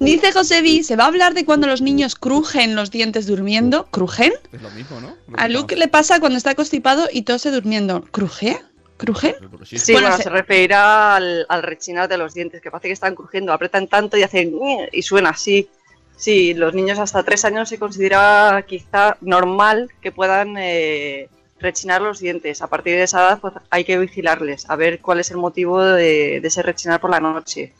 [0.00, 3.86] Dice Josebi, ¿se va a hablar de cuando los niños crujen los dientes durmiendo?
[3.90, 4.32] ¿Crujen?
[4.52, 5.14] Es lo mismo, ¿no?
[5.28, 8.02] Lo A Luke le pasa cuando está constipado y tose durmiendo.
[8.10, 8.58] ¿Cruje?
[8.96, 9.36] ¿Cruje?
[9.64, 13.14] Sí, Bueno, se- se referirá al, al rechinar de los dientes, que parece que están
[13.14, 14.54] crujiendo, apretan tanto y hacen
[14.90, 15.68] y suena así.
[16.16, 21.28] Sí, los niños hasta tres años se considera quizá normal que puedan eh,
[21.60, 22.60] rechinar los dientes.
[22.62, 25.82] A partir de esa edad pues, hay que vigilarles, a ver cuál es el motivo
[25.82, 27.72] de, de ese rechinar por la noche.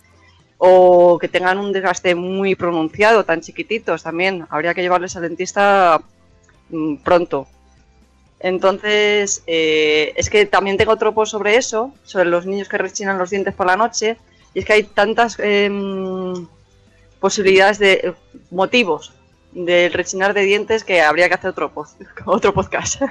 [0.63, 4.47] O que tengan un desgaste muy pronunciado, tan chiquititos también.
[4.51, 6.03] Habría que llevarles al dentista
[6.69, 7.49] mm, pronto.
[8.41, 13.19] Entonces, eh, es que también tengo otro post sobre eso, sobre los niños que rechinan
[13.19, 14.19] los dientes por la noche,
[14.55, 16.47] y es que hay tantas em,
[17.21, 18.15] posibilidades de eh,
[18.51, 19.13] motivos
[19.53, 23.03] del rechinar de dientes que habría que hacer otro, post, otro podcast.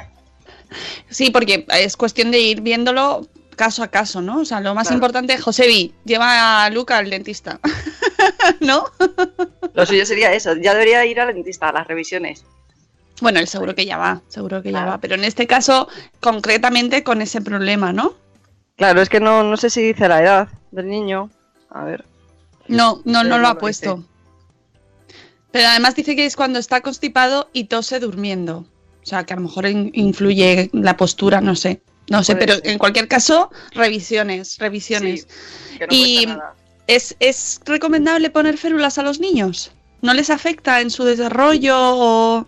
[1.09, 3.27] Sí, porque es cuestión de ir viéndolo
[3.59, 4.39] caso a caso, ¿no?
[4.39, 4.95] O sea, lo más Claro.
[4.95, 7.59] importante, Josebi, lleva a Luca al dentista.
[8.61, 8.85] ¿No?
[9.73, 12.45] Lo suyo sería eso, ya debería ir al dentista a las revisiones.
[13.21, 14.91] Bueno, él seguro que ya va, seguro que ya Claro.
[14.91, 14.97] va.
[14.99, 15.89] Pero en este caso,
[16.21, 18.13] concretamente con ese problema, ¿no?
[18.77, 21.29] Claro, es que no, no sé si dice la edad del niño.
[21.69, 22.05] A ver.
[22.69, 23.95] No, no, no lo ha puesto.
[23.97, 24.07] dice.
[25.51, 28.59] Pero además dice que es cuando está constipado y tose durmiendo.
[29.03, 31.81] O sea, que a lo mejor in- influye la postura, no sé.
[32.09, 35.27] No sé, pero en cualquier caso, revisiones, revisiones.
[35.69, 36.27] Sí, no Y-.
[36.87, 39.71] ¿Es, ¿Es recomendable poner férulas a los niños?
[40.01, 42.45] ¿No les afecta en su desarrollo o...?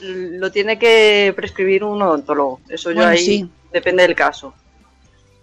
[0.00, 2.60] Lo tiene que prescribir un odontólogo.
[2.68, 3.48] Eso yo Bueno, ahí sí.
[3.72, 4.54] depende del caso.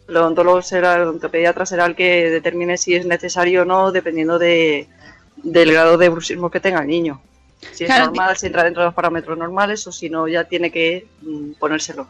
[0.07, 4.39] El odontólogo será, el odontopediatra será el que determine si es necesario o no, dependiendo
[4.39, 4.87] de,
[5.37, 7.21] del grado de bruxismo que tenga el niño.
[7.73, 10.45] Si es Claro, normal, si entra dentro de los parámetros normales o si no, ya
[10.45, 12.07] tiene que mm, ponérselo.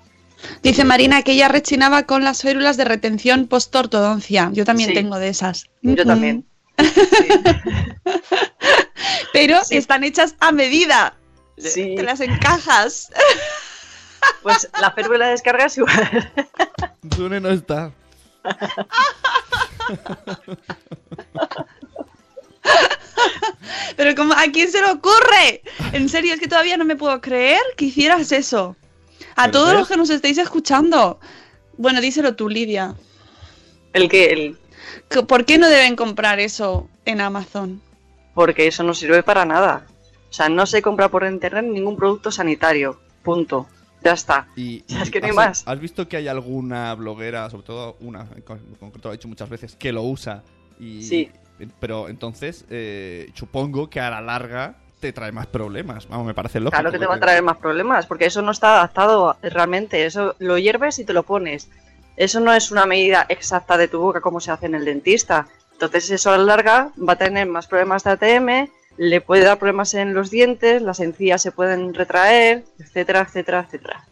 [0.63, 4.49] Dice Marina que ella rechinaba con las férulas de retención post-ortodoncia.
[4.53, 4.95] Yo también Sí.
[4.95, 5.65] tengo de esas.
[5.81, 6.45] Yo también.
[9.33, 9.77] Pero Sí.
[9.77, 11.15] están hechas a medida.
[11.57, 11.95] Sí.
[11.95, 13.09] Te las encajas.
[14.43, 16.31] Pues la férula de descarga es igual.
[17.15, 17.91] Sune no está.
[23.95, 25.61] Pero como, ¿a quién se le ocurre?
[25.93, 28.75] En serio, es que todavía no me puedo creer que hicieras eso.
[29.35, 29.77] A ¿Pero todos qué?
[29.79, 31.19] los que nos estáis escuchando.
[31.77, 32.95] Bueno, díselo tú, Lidia.
[33.93, 34.57] El que el,
[35.27, 37.81] ¿Por qué no deben comprar eso en Amazon?
[38.33, 39.85] porque eso no sirve para nada.
[40.29, 42.97] O sea, no se compra por internet ningún producto sanitario.
[43.23, 43.67] Punto.
[44.03, 44.47] Ya está.
[44.55, 45.63] Y, Es y que no hay has- más.
[45.65, 49.17] ¿Has visto que hay alguna bloguera, sobre todo una, en con- en concreto lo ha
[49.17, 50.43] dicho muchas veces, que lo usa?
[50.79, 51.29] Y, Sí.
[51.79, 56.07] Pero entonces, eh, supongo que a la larga te trae más problemas.
[56.07, 56.79] Vamos, me parece lógico.
[56.79, 60.05] Claro que te va a traer más problemas, porque eso no está adaptado realmente.
[60.05, 61.69] Eso lo hierves y te lo pones.
[62.15, 65.47] Eso no es una medida exacta de tu boca como se hace en el dentista.
[65.73, 69.57] Entonces eso a la larga va a tener más problemas de ATM, le puede dar
[69.57, 74.05] problemas en los dientes, las encías se pueden retraer, etcétera, etcétera, etcétera.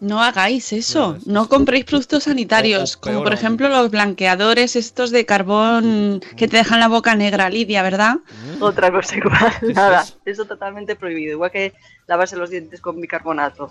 [0.00, 3.38] No hagáis eso, No, es- no compréis productos sanitarios, como por aún.
[3.38, 8.16] ejemplo los blanqueadores estos de carbón que te dejan la boca negra, Lidia, ¿verdad?
[8.60, 10.44] Otra cosa igual, ¿Qué es nada, eso?
[10.46, 11.72] totalmente prohibido, igual que
[12.06, 13.70] lavarse los dientes con bicarbonato.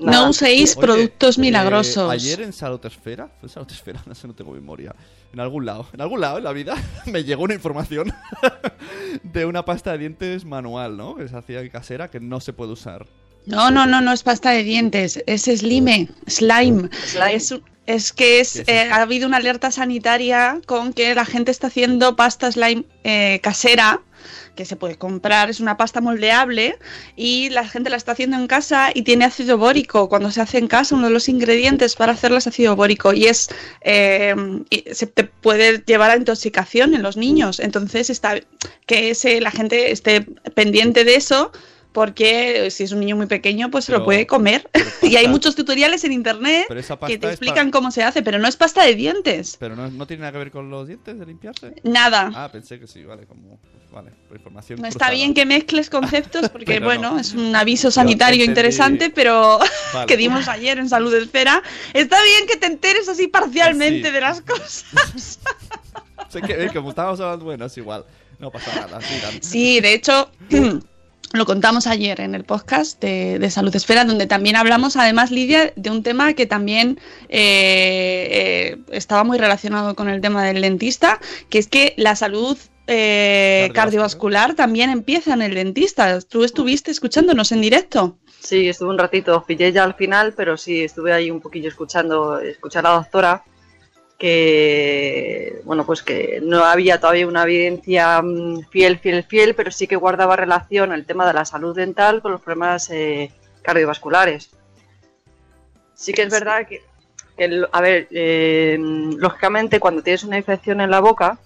[0.00, 2.10] No uséis Oye, productos eh, milagrosos.
[2.10, 4.00] ayer en Salotesfera, ¿fue Salotesfera?
[4.06, 4.94] No sé, no tengo memoria.
[5.32, 8.12] En algún lado, en algún lado en la vida me llegó una información
[9.24, 11.16] de una pasta de dientes manual, ¿no?
[11.16, 13.06] Que se hacía casera que no se puede usar.
[13.48, 16.90] No, no, no, no es pasta de dientes, es slime, slime.
[17.06, 17.34] Slime.
[17.34, 17.54] Es,
[17.86, 21.50] es que es, ¿Qué es eh, ha habido una alerta sanitaria con que la gente
[21.50, 24.02] está haciendo pasta slime eh, casera
[24.54, 26.78] que se puede comprar, es una pasta moldeable
[27.14, 30.08] y la gente la está haciendo en casa y tiene ácido bórico.
[30.08, 33.26] Cuando se hace en casa, uno de los ingredientes para hacerla es ácido bórico y
[33.26, 33.48] es
[33.82, 34.34] eh,
[34.68, 37.60] y se te puede llevar a intoxicación en los niños.
[37.60, 38.34] Entonces está
[38.86, 40.22] que ese, la gente esté
[40.54, 41.52] pendiente de eso
[41.92, 44.68] porque si es un niño muy pequeño pues se lo Pero- puede comer.
[44.72, 48.02] pero y hay pasta- muchos tutoriales en internet Pero que pasta te explican cómo se
[48.02, 49.56] hace, pero no es pasta de dientes.
[49.58, 51.74] Pero no, no tiene nada que ver con los dientes de limpiarse.
[51.84, 52.30] Nada.
[52.34, 53.58] Ah, pensé que sí, vale, como.
[53.90, 54.80] Vale, por información.
[54.82, 55.14] No está cruzada.
[55.14, 57.18] bien que mezcles conceptos porque, Pero bueno, no.
[57.18, 58.50] es un aviso sanitario entendí.
[58.50, 59.58] interesante, pero
[59.94, 60.06] Vale.
[60.06, 61.62] que dimos ayer en Salud Esfera.
[61.94, 64.12] Está bien que te enteres así parcialmente Sí.
[64.12, 65.38] de las cosas.
[66.28, 68.04] Sé que, eh, como estábamos hablando, bueno, es igual.
[68.38, 69.42] No pasa nada, sigan.
[69.42, 70.30] Sí, de hecho,
[71.32, 75.72] lo contamos ayer en el podcast de, de Salud Esfera, donde también hablamos, además, Lidia,
[75.76, 81.20] de un tema que también eh, eh, estaba muy relacionado con el tema del dentista,
[81.50, 83.74] que es que la salud eh, Cardiovascular.
[83.74, 86.20] cardiovascular también empieza en el dentista.
[86.22, 88.16] Tú estuviste escuchándonos en directo.
[88.40, 92.38] Sí, estuve un ratito, pillé ya al final, pero sí, estuve ahí un poquillo escuchando,
[92.38, 93.44] escuchar a la doctora,
[94.18, 99.86] que, bueno, pues que no había todavía una evidencia mm, fiel, fiel, fiel, pero sí
[99.86, 103.30] que guardaba relación el tema de la salud dental con los problemas eh,
[103.62, 104.50] cardiovasculares.
[105.94, 106.82] Sí que es verdad que,
[107.72, 111.38] a ver, eh, lógicamente cuando tienes una infección en la boca,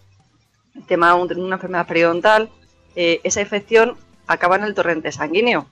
[0.74, 2.48] el tema de una enfermedad periodontal,
[2.96, 5.66] eh, esa infección acaba en el torrente sanguíneo.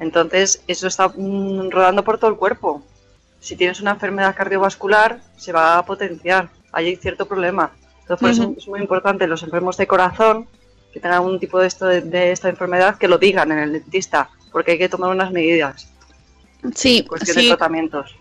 [0.00, 2.82] Entonces, eso está mm, rodando por todo el cuerpo.
[3.44, 6.48] Si tienes una enfermedad cardiovascular, se va a potenciar.
[6.72, 7.72] Hay cierto problema.
[8.00, 10.48] Entonces, por eso es muy importante los enfermos de corazón
[10.94, 14.30] que tengan algún tipo de, esto, de esta enfermedad que lo digan en el dentista,
[14.50, 15.88] porque hay que tomar unas medidas,
[16.74, 17.48] Sí, cuestión de sí.
[17.48, 18.16] tratamientos.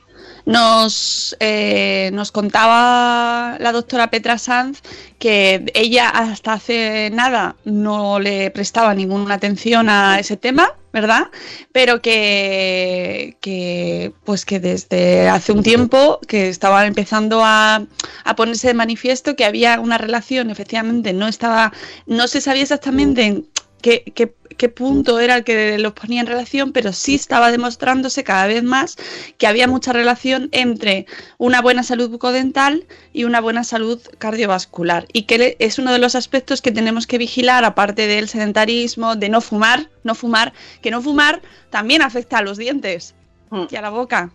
[0.45, 4.81] Nos, eh, nos contaba la doctora Petra Sanz
[5.19, 11.31] que ella hasta hace nada no le prestaba ninguna atención a ese tema, ¿verdad?
[11.71, 17.85] Pero que, que pues que desde hace un tiempo que estaban empezando a,
[18.23, 21.73] a ponerse de manifiesto que había una relación, efectivamente, no estaba,
[22.05, 23.47] no se sabía exactamente en
[23.83, 28.23] qué, qué- qué punto era el que los ponía en relación, pero sí estaba demostrándose
[28.23, 28.95] cada vez más
[29.37, 31.05] que había mucha relación entre
[31.39, 35.05] una buena salud bucodental y una buena salud cardiovascular.
[35.11, 39.29] Y que es uno de los aspectos que tenemos que vigilar, aparte del sedentarismo, de
[39.29, 43.15] no fumar, no fumar, que no fumar también afecta a los dientes
[43.49, 43.65] Mm.
[43.69, 44.31] y a la boca.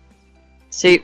[0.71, 1.03] Sí,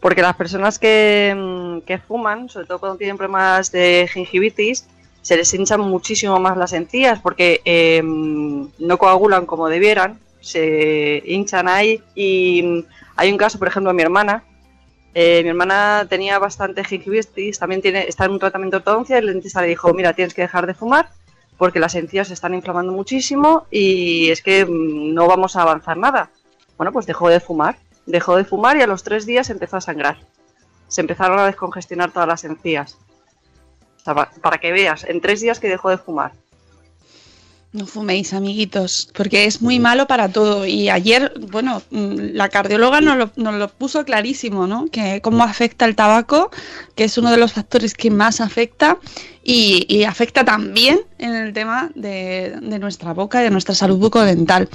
[0.00, 4.86] porque las personas que, mm, que fuman, sobre todo cuando tienen problemas de gingivitis,
[5.28, 11.68] se les hinchan muchísimo más las encías porque eh, no coagulan como debieran, se hinchan
[11.68, 14.42] ahí y mm, hay un caso, por ejemplo, de mi hermana.
[15.12, 19.18] eh, mi hermana tenía bastante gingivitis, también tiene, está en un tratamiento de ortodoncia y
[19.18, 21.10] el dentista le dijo, mira, tienes que dejar de fumar
[21.58, 25.98] porque las encías se están inflamando muchísimo y es que mm, no vamos a avanzar
[25.98, 26.30] nada.
[26.78, 27.76] Bueno, pues dejó de fumar.
[28.06, 30.16] Dejó de fumar y a los tres días empezó a sangrar.
[30.86, 32.96] Se empezaron a descongestionar todas las encías.
[34.14, 36.32] Sea, para que veas, en tres días que dejó de fumar.
[37.70, 40.64] No fuméis, amiguitos, porque es muy malo para todo.
[40.64, 44.86] Y ayer, bueno, mm, la cardióloga nos lo, nos lo puso clarísimo, ¿no?
[44.90, 46.50] Que cómo afecta el tabaco,
[46.96, 48.96] que es uno de los factores que más afecta
[49.44, 53.98] y, y afecta también en el tema de, de nuestra boca y de nuestra salud
[53.98, 54.70] bucodental.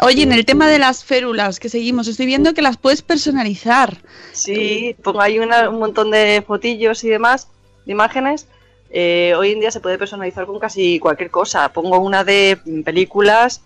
[0.00, 3.98] Oye, en el tema de las férulas que seguimos, estoy viendo que las puedes personalizar.
[4.32, 7.48] Sí, pongo ahí una- un montón de fotillos y demás,
[7.84, 8.46] de imágenes.
[8.90, 11.68] Eh, hoy en día se puede personalizar con casi cualquier cosa.
[11.72, 13.62] Pongo una de películas,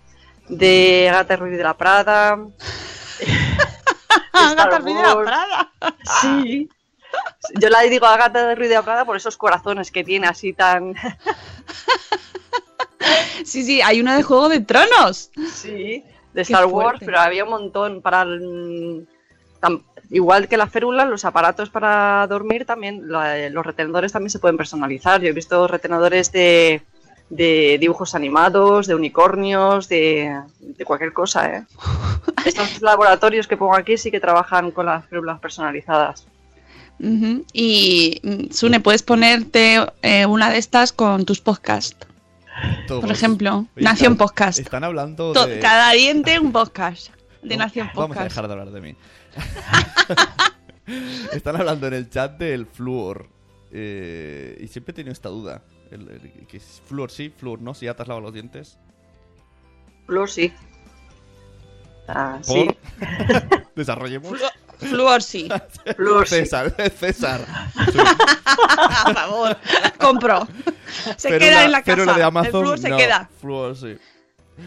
[0.49, 2.33] de Agatha Ruiz de la Prada.
[4.33, 5.15] Agatha Ruiz de la.
[5.21, 5.71] Prada.
[6.21, 6.69] Sí.
[7.59, 10.53] Yo la digo Agatha de Ruiz de la Prada por esos corazones que tiene así
[10.53, 10.95] tan...
[13.43, 15.29] Sí, sí, hay una de Juego de Tronos.
[15.53, 19.05] Sí, de Star Wars, pero había un montón para, el-
[20.13, 24.55] igual que las férulas, los aparatos para dormir también, la- los retenedores también se pueden
[24.57, 25.19] personalizar.
[25.21, 26.81] Yo he visto retenedores de,
[27.29, 31.63] de dibujos animados, de unicornios, de, de cualquier cosa, ¿eh?
[32.45, 36.25] Estos laboratorios que pongo aquí sí que trabajan con las férulas personalizadas.
[37.53, 41.97] Y mm, Sune, puedes ponerte eh, una de estas con tus podcasts.
[42.87, 43.01] Todos.
[43.01, 44.59] Por ejemplo, Oye, Nación están- Podcast.
[44.59, 45.59] Están hablando To- de...
[45.59, 47.09] Cada diente un podcast
[47.41, 48.23] de Nación Vamos a Podcast.
[48.29, 48.95] dejar de hablar de mí.
[51.31, 53.27] Están hablando en el chat del flúor.
[53.71, 55.63] eh, y siempre he tenido esta duda.
[55.91, 58.77] El- el- que es flúor sí, flúor no, si ya te has lavado los dientes.
[60.05, 60.53] Flor sí.
[62.07, 62.67] Ah, sí.
[63.75, 64.37] Desarrollemos.
[64.77, 65.47] Fluor sí.
[65.95, 66.35] Flor sí.
[66.35, 67.41] César, César.
[68.45, 69.57] A favor.
[69.99, 70.47] Compro.
[71.17, 71.95] Se queda en la casa.
[71.97, 73.29] férula de Amazon, El flúor se no, queda.
[73.39, 73.97] Flúor sí.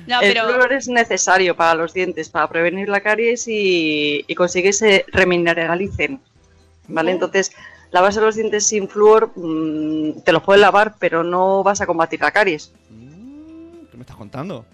[0.06, 4.34] No, el pero flúor es necesario para los dientes, para prevenir la caries y, y
[4.34, 6.18] conseguir que se remineralice.
[6.88, 7.12] ¿Vale?
[7.12, 7.52] Entonces,
[7.90, 12.20] lavarse los dientes sin flúor mm, te los puedes lavar, pero no vas a combatir
[12.20, 12.72] la caries.
[12.90, 14.64] Mm, ¿Qué me estás contando?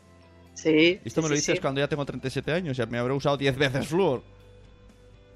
[0.55, 1.01] Sí.
[1.05, 1.61] Esto me sí, lo dices sí.
[1.61, 2.77] cuando ya tengo 37 años.
[2.77, 4.23] Ya me habré usado 10 veces flúor.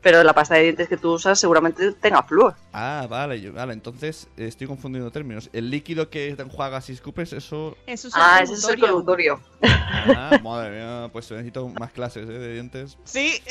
[0.07, 2.55] Pero la pasta de dientes que tú usas seguramente tenga flúor.
[2.73, 3.73] Ah, vale, yo- vale.
[3.73, 5.51] Entonces eh, estoy confundiendo términos.
[5.53, 7.77] El líquido que te enjuagas y escupes, eso.
[7.89, 9.41] eso es Ah, el ese es el colutorio.
[9.65, 12.33] Ah, madre mía, pues necesito más clases ¿eh?
[12.39, 12.97] de dientes.
[13.03, 13.43] Sí.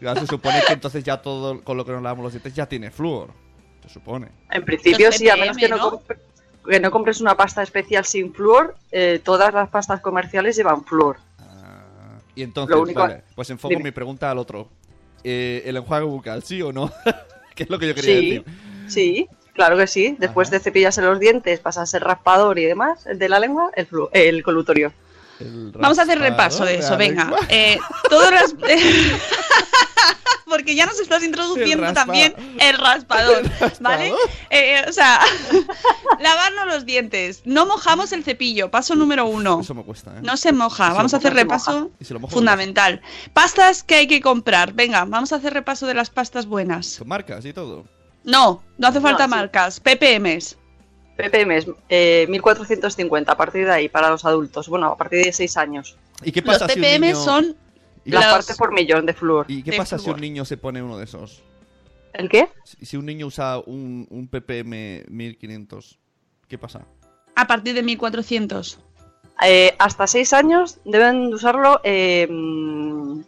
[0.00, 2.66] Ya se supone que entonces ya todo con lo que nos lavamos los dientes ya
[2.66, 3.30] tiene flúor.
[3.84, 4.28] Se supone.
[4.50, 6.02] En principio sí, a menos que ppm, no, ¿no?
[6.68, 11.18] que no compres una pasta especial sin flúor, eh, todas las pastas comerciales llevan flúor.
[12.36, 13.82] Y entonces, único- vale, pues enfoco Dime.
[13.82, 14.68] mi pregunta al otro.
[15.24, 16.92] Eh, ¿El enjuague bucal, sí o no?
[17.56, 18.44] ¿Qué es lo que yo quería Sí, decir?
[18.86, 20.14] sí, claro que sí.
[20.20, 20.58] Después Ajá.
[20.58, 24.42] de cepillarse los dientes, pasas el raspador y demás de la lengua, el, flu- el
[24.44, 24.92] colutorio.
[25.40, 27.30] El Vamos a hacer repaso de eso, venga.
[27.48, 28.54] Eh, todas las...
[30.48, 33.42] Porque ya nos estás introduciendo El también el raspador,
[33.80, 34.10] ¿vale?
[34.10, 34.18] raspador.
[34.50, 35.20] Eh, o sea,
[36.20, 37.42] lavarnos los dientes.
[37.44, 39.60] No mojamos el cepillo, paso número uno.
[39.60, 40.20] Eso me cuesta, ¿eh?
[40.22, 41.90] No se moja, se vamos a hacer repaso
[42.28, 43.02] fundamental.
[43.32, 44.72] Pastas que hay que comprar.
[44.72, 46.96] Venga, vamos a hacer repaso de las pastas buenas.
[46.98, 47.84] Con marcas y todo.
[48.22, 49.40] No, no hace falta No, sí.
[49.40, 49.80] marcas.
[49.80, 50.56] PPMs.
[51.16, 54.68] ppm es eh, 1450 a partir de ahí para los adultos.
[54.68, 55.96] Bueno, a partir de 6 años.
[56.22, 57.16] ¿Y qué Los pasa si un PPM niño...
[57.16, 57.65] son ¿Y,
[58.10, 59.46] Las Los- partes por millón de flúor.
[59.48, 61.42] ¿Y qué de pasa si un niño se pone uno de esos?
[62.12, 62.48] ¿El qué?
[62.64, 65.98] Si si un niño usa un, un ppm 1500,
[66.48, 66.86] ¿qué pasa?
[67.38, 68.78] a partir de 1400.
[69.44, 73.20] Eh, hasta 6 años deben de usarlo eh, mm,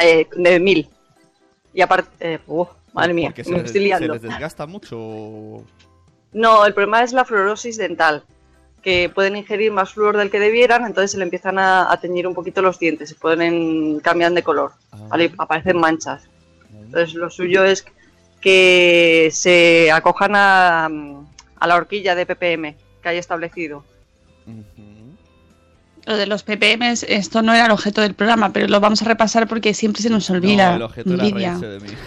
[0.00, 0.88] eh, de 1000.
[1.72, 2.10] Y aparte...
[2.18, 2.40] eh,
[2.92, 4.12] madre mía, Porque se me les, estoy se liando.
[4.14, 4.96] les desgasta mucho.
[4.98, 5.64] o-
[6.32, 8.24] No, el problema es la fluorosis dental,
[8.82, 12.26] que pueden ingerir más flúor del que debieran, entonces se le empiezan a, a teñir
[12.26, 14.96] un poquito los dientes, se ponen, cambian de color, Ah.
[15.10, 15.32] ¿vale?
[15.38, 16.22] Aparecen manchas.
[16.72, 17.84] Entonces lo suyo es
[18.40, 23.84] que se acojan a, a la horquilla de ppm que hay establecido.
[26.06, 29.04] Lo de los PPMs, esto no era el objeto del programa, pero lo vamos a
[29.04, 30.70] repasar porque siempre se nos olvida.
[30.70, 31.88] No, el objeto era de mí.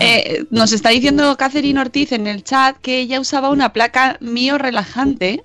[0.00, 4.56] Eh, nos está diciendo Catherine Ortiz en el chat que ella usaba una placa mío
[4.56, 5.42] relajante.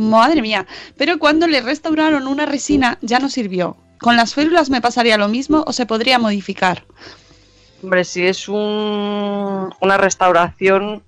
[0.00, 0.66] Madre mía.
[0.96, 3.76] Pero cuando le restauraron una resina ya no sirvió.
[3.98, 6.84] ¿Con las férulas me pasaría lo mismo o se podría modificar?
[7.82, 11.02] Hombre, si es un- una restauración,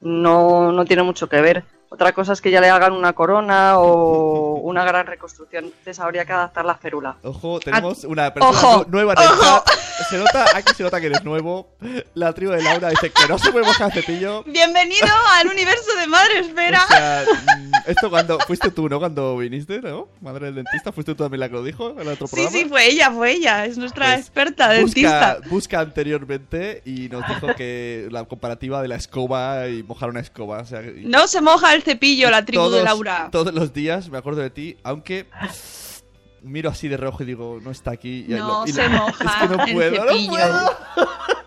[0.00, 1.64] no, no tiene mucho que ver.
[1.92, 5.64] Otra cosa es que ya le hagan una corona o una gran reconstrucción.
[5.64, 7.16] Entonces habría que adaptar la férula.
[7.24, 9.42] Ojo, tenemos una persona Ojo, nu- nueva en el ojo.
[9.42, 9.68] chat.
[10.08, 11.68] Se nota, aquí se nota que eres nuevo.
[12.14, 14.44] La tribu de Laura dice que no se puede mojar el cepillo.
[14.44, 16.84] Bienvenido al universo de Madre Esfera.
[16.84, 17.24] O sea,
[17.58, 18.98] mm, esto cuando fuiste tú, ¿no?
[18.98, 20.08] Cuando viniste, ¿no?
[20.22, 22.56] Madre del dentista, fuiste tú también la que lo dijo en el otro Sí, programa.
[22.56, 23.66] sí, fue ella, fue ella.
[23.66, 25.36] Es nuestra Pues, experta busca, dentista.
[25.50, 30.60] busca anteriormente y nos dijo que la comparativa de la escoba y mojar una escoba.
[30.60, 33.28] O sea, y No se moja el cepillo, la tribu de todos- Laura.
[33.32, 35.26] Todos los días me acuerdo de ti, aunque
[36.42, 38.24] miro así de reojo y digo, no está aquí.
[38.26, 40.70] y No lo- y se lo- moja Es que no el puedo, no puedo.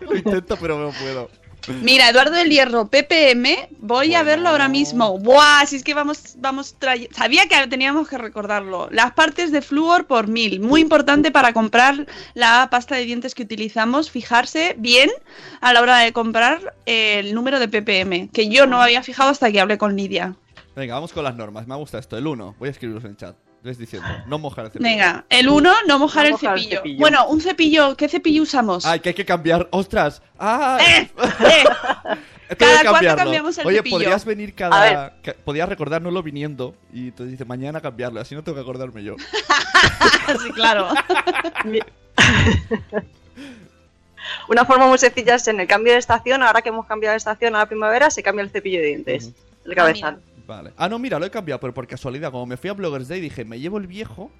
[0.00, 1.30] lo intento, pero no puedo.
[1.68, 5.18] Mira, Eduardo del Hierro, PPM, voy a verlo ahora mismo.
[5.18, 5.64] ¡Buah!
[5.66, 6.76] Si es que vamos, vamos
[7.12, 8.88] Sabía que teníamos que recordarlo.
[8.90, 10.60] Las partes de flúor por mil.
[10.60, 14.10] Muy importante para comprar la pasta de dientes que utilizamos.
[14.10, 15.10] Fijarse bien
[15.60, 19.50] a la hora de comprar el número de PPM, que yo no había fijado hasta
[19.50, 20.34] que hablé con Lidia.
[20.76, 21.66] Venga, vamos con las normas.
[21.66, 22.18] Me gusta esto.
[22.18, 22.56] El 1.
[22.58, 23.36] Voy a escribiros en el chat.
[23.64, 24.88] Les diciendo, no mojar el cepillo.
[24.90, 26.98] Venga, el 1, no mojar, No el, mojar el cepillo.
[27.00, 28.84] Bueno, un cepillo, ¿qué cepillo usamos?
[28.84, 29.66] Ay, que hay que cambiar.
[29.70, 30.20] ¡Ostras!
[30.38, 30.78] ¡Ah!
[30.86, 31.10] ¡Eh!
[31.40, 31.64] ¡Eh!
[32.58, 33.96] ¿Cada cuánto cambiamos el Oye, cepillo?
[33.96, 35.14] podrías venir cada.
[35.22, 36.76] ca- Podrías recordárnoslo viniendo.
[36.92, 38.20] Y te dice mañana cambiarlo.
[38.20, 39.16] Así no tengo que acordarme yo.
[40.44, 40.88] sí, claro.
[44.48, 47.16] Una forma muy sencilla es en el cambio de estación, ahora que hemos cambiado de
[47.18, 49.30] estación a la primavera, se cambia el cepillo de dientes.
[49.64, 50.20] El cabezal.
[50.46, 50.72] Vale.
[50.76, 53.20] Ah, no, mira, lo he cambiado, pero por casualidad, como me fui a Bloggers Day,
[53.20, 54.30] dije, me llevo el viejo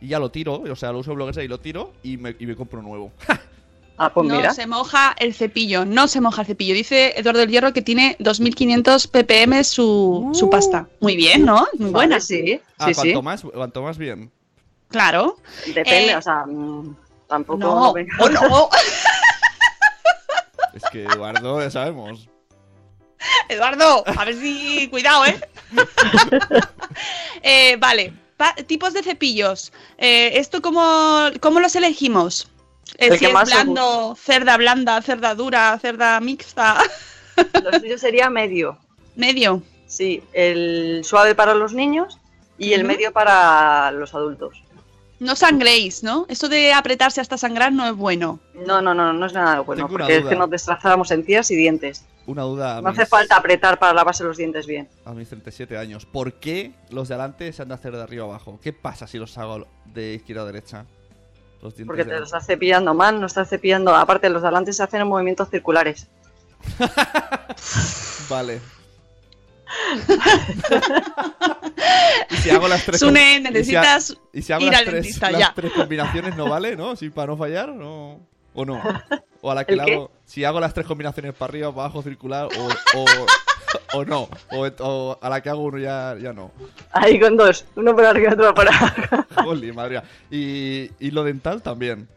[0.00, 0.62] y ya lo tiro.
[0.70, 2.82] O sea, lo uso en Bloggers Day y lo tiro y me, y me compro
[2.82, 3.12] nuevo.
[3.96, 4.52] Ah, pues no mira.
[4.52, 6.74] se moja el cepillo, no se moja el cepillo.
[6.74, 10.88] Dice Eduardo del Hierro que tiene 2500 ppm su, su pasta.
[11.00, 11.64] Muy bien, ¿no?
[11.78, 12.16] Muy buena.
[12.16, 13.00] Vale, sí, Ah, sí, sí.
[13.12, 14.32] cuanto, más, cuanto más bien.
[14.88, 15.36] Claro.
[15.66, 16.96] Depende, Eh, o sea, mm,
[17.28, 17.58] tampoco.
[17.60, 18.68] No, o no.
[20.74, 22.28] Es que Eduardo, ya sabemos.
[23.48, 24.88] Eduardo, a ver si.
[24.88, 25.40] Cuidado, ¿eh?
[27.42, 28.12] Eh, vale.
[28.36, 29.72] Pa- tipos de cepillos.
[29.98, 32.50] Eh, ¿Esto cómo, cómo los elegimos?
[32.98, 36.78] Eh, El si que es más blando, cerda blanda, cerda dura, cerda mixta.
[37.62, 38.78] Lo suyo sería medio.
[39.16, 39.62] Medio.
[39.86, 42.18] Sí, el suave para los niños
[42.58, 44.62] y el medio para los adultos.
[45.20, 46.26] No sangréis, ¿no?
[46.28, 48.40] Eso de apretarse hasta sangrar no es bueno.
[48.54, 51.56] No, no, no, no es nada bueno, Tengo porque es que nos destrozamos encías y
[51.56, 52.04] dientes.
[52.26, 54.88] Una duda a No mis, hace falta apretar para lavarse los dientes bien.
[55.04, 56.06] a mis 37 años.
[56.06, 58.58] ¿Por qué los de adelante se han de hacer de arriba abajo?
[58.62, 60.86] ¿Qué pasa si los hago de izquierda a derecha?
[61.62, 62.24] Los dientes Porque de te lo adelante.
[62.36, 63.94] estás cepillando mal, no estás cepillando.
[63.94, 66.08] Aparte, los de adelante se hacen en movimientos circulares.
[68.30, 68.60] Vale.
[72.30, 74.70] y si hago las tres Sune, com- y si ha- necesitas y si hago ir
[74.70, 75.52] las al tres, dentista las ya.
[75.54, 76.96] tres combinaciones no vale, ¿no?
[76.96, 78.20] Si para no fallar, no.
[78.54, 78.80] O no.
[79.46, 80.10] O a la que hago.
[80.24, 83.04] Si hago las tres combinaciones para arriba, para abajo, circular, o, o,
[83.98, 84.26] o no.
[84.50, 86.50] O, o a la que hago uno ya, ya no.
[86.92, 89.26] Ahí con dos, uno por arriba y otro por abajo.
[89.44, 90.04] Jolly, madre mía.
[90.30, 92.08] Y, y lo dental también.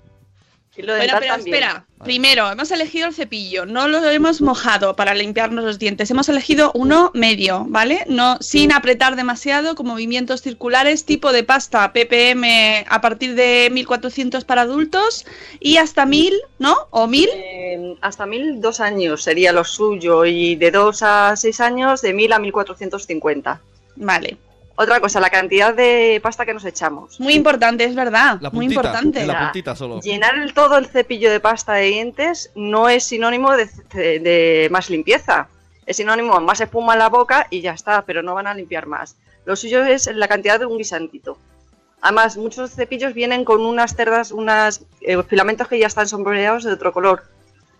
[0.83, 1.55] Lo Bueno, pero también.
[1.55, 1.85] espera.
[2.03, 6.11] Primero, hemos elegido el cepillo, no lo hemos mojado para limpiarnos los dientes.
[6.11, 8.05] Hemos elegido uno medio, ¿vale?
[8.07, 14.45] No sin apretar demasiado, con movimientos circulares, tipo de pasta ppm a partir de 1400
[14.45, 15.25] para adultos
[15.59, 16.75] y hasta 1000, ¿no?
[16.91, 17.29] O 1000.
[17.33, 22.13] Eh, hasta mil dos años sería lo suyo y de dos a seis años de
[22.13, 23.59] mil a 1450.
[23.95, 24.37] Vale.
[24.79, 27.19] Otra cosa, la cantidad de pasta que nos echamos.
[27.19, 28.37] Muy importante, es verdad.
[28.41, 28.81] La Muy puntita.
[28.81, 29.21] importante.
[29.21, 29.99] en la puntita solo.
[30.01, 34.67] Llenar el todo el cepillo de pasta de dientes no es sinónimo de, de- de
[34.69, 35.47] más limpieza.
[35.87, 38.53] Es sinónimo de más espuma en la boca y ya está, pero no van a
[38.53, 39.15] limpiar más.
[39.45, 41.39] Lo suyo es la cantidad de un guisantito.
[42.01, 44.81] Además, muchos cepillos vienen con unas cerdas, unos
[45.27, 47.23] filamentos que ya están sombreados de otro color.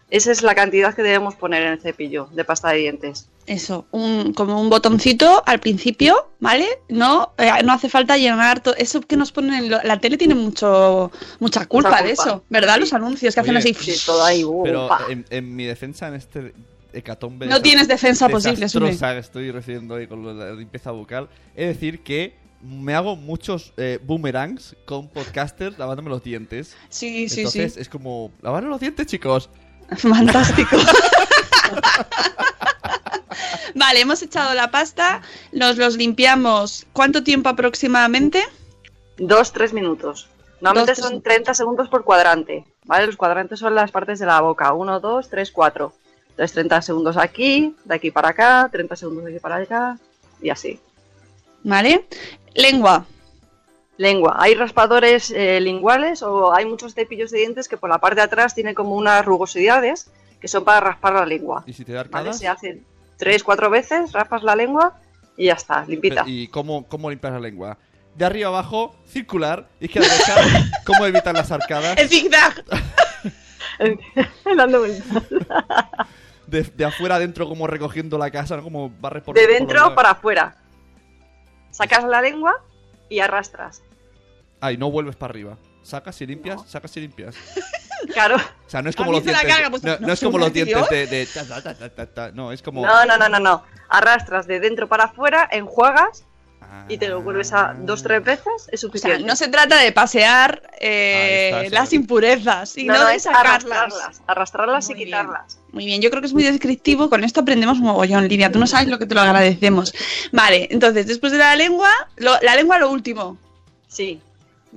[0.09, 3.27] Esa es la cantidad que debemos poner en el cepillo de pasta de dientes.
[3.45, 6.65] Eso, un, como un botoncito al principio, ¿vale?
[6.87, 8.73] No, eh, no hace falta llenar todo.
[8.77, 12.23] Eso que nos ponen en lo- la tele tiene mucho, mucha culpa, Mucha de culpa.
[12.23, 12.75] eso, ¿verdad?
[12.75, 12.79] Sí.
[12.79, 13.73] Los anuncios que hacen así.
[13.73, 14.45] Sí, todo ahí.
[14.45, 16.53] uh, Pero en, en mi defensa, en este
[16.93, 17.45] hecatombe.
[17.47, 21.27] No tienes defensa posible, que estoy recibiendo ahí con de la limpieza bucal.
[21.53, 26.75] Es decir, que me hago muchos eh, boomerangs con podcasters lavándome los dientes.
[26.89, 27.81] Sí, sí, Entonces sí.
[27.81, 29.49] es como, lavarme los dientes, chicos.
[29.97, 30.75] Fantástico.
[33.75, 35.21] vale, hemos echado la pasta,
[35.51, 36.85] nos los limpiamos.
[36.93, 38.43] ¿Cuánto tiempo aproximadamente?
[39.17, 40.29] Dos, tres minutos.
[40.59, 42.65] Normalmente Dos, tres son 30 segundos por cuadrante.
[42.85, 43.05] ¿Vale?
[43.05, 44.73] Los cuadrantes son las partes de la boca.
[44.73, 45.93] Uno, dos, tres, cuatro.
[46.29, 49.97] Entonces 30 segundos aquí, de aquí para acá, 30 segundos de aquí para acá
[50.41, 50.79] y así.
[51.63, 52.05] ¿Vale?
[52.53, 53.05] Lengua.
[53.97, 54.35] Lengua.
[54.39, 58.21] Hay raspadores eh, linguales o hay muchos cepillos de dientes que por la parte de
[58.21, 61.63] atrás tienen como unas rugosidades que son para raspar la lengua.
[61.65, 62.33] Y si te da ¿Vale?
[62.33, 62.85] Se hacen
[63.17, 64.99] tres, cuatro veces, raspas la lengua
[65.35, 66.23] y ya está, limpita.
[66.27, 67.77] ¿Y cómo, cómo limpias la lengua?
[68.15, 70.35] De arriba abajo, circular, izquierda derecha.
[70.85, 71.97] ¿Cómo evitar las arcadas?
[71.97, 72.63] El zigzag.
[74.57, 74.83] Dando.
[76.47, 78.63] De, de afuera adentro, como recogiendo la casa, ¿no?
[78.63, 80.55] Como barres por de dentro para afuera.
[81.71, 82.55] Sacas la lengua
[83.09, 83.83] y arrastras.
[84.61, 85.57] Ah, y no vuelves para arriba.
[85.83, 87.35] Sacas y limpias, sacas y limpias.
[88.13, 88.35] Claro.
[88.35, 89.43] O sea, no es como los dientes.
[89.43, 91.07] caga, pues, no, no no es como ¿un los dientes de.
[91.07, 92.31] de ta, ta, ta, ta, ta, ta.
[92.31, 92.85] No, es como.
[92.85, 93.63] No, no, no, no, no.
[93.89, 96.23] Arrastras de dentro para afuera, enjuagas
[96.89, 99.23] y te lo vuelves a dos, tres veces, es O sea, suficiente.
[99.23, 103.65] no se trata de pasear eh, está, las impurezas, sino No, no, de es sacarlas.
[103.65, 104.21] arrastrarlas.
[104.27, 105.05] Arrastrarlas y bien.
[105.07, 105.59] quitarlas.
[105.71, 107.09] Muy bien, yo creo que es muy descriptivo.
[107.09, 108.51] Con esto aprendemos mogollón, Lidia.
[108.51, 109.93] Tú no sabes lo que te lo agradecemos.
[110.31, 113.37] Vale, entonces, después de la lengua, lo- la lengua lo último.
[113.87, 114.21] Sí.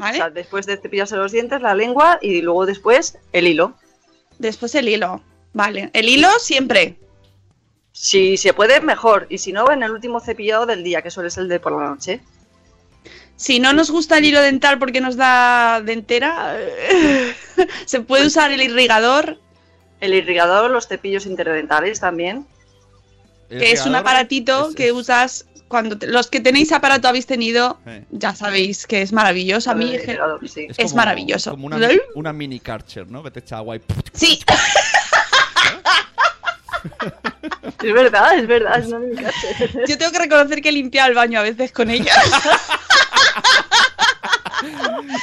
[0.00, 0.18] ¿Vale?
[0.18, 3.74] O sea, después de cepillarse los dientes, la lengua y luego después el hilo.
[4.38, 5.22] Después el hilo.
[5.52, 6.98] Vale, el hilo siempre.
[7.92, 9.26] Si se puede, mejor.
[9.30, 11.72] Y si no, en el último cepillado del día, que suele ser el de por
[11.72, 12.20] la noche.
[13.36, 16.58] Si no nos gusta el hilo dental porque nos da dentera,
[17.86, 19.38] se puede usar el irrigador,
[20.00, 22.46] El irrigador, los cepillos interdentales también.
[23.50, 27.78] Que es un aparatito es- que usas cuando te- los que tenéis aparato habéis tenido,
[27.86, 28.04] Eh.
[28.10, 29.70] ya sabéis que es maravilloso.
[29.70, 29.96] A mí
[30.52, 30.66] sí.
[30.76, 31.52] es maravilloso.
[31.52, 33.22] Como una, mi- una mini Karcher, ¿no?
[33.22, 33.80] Que te echa agua y...
[34.12, 34.40] Sí,
[37.82, 39.84] Es verdad, es verdad, es una mini Karcher.
[39.88, 42.12] yo tengo que reconocer que he limpiado el baño a veces con ella.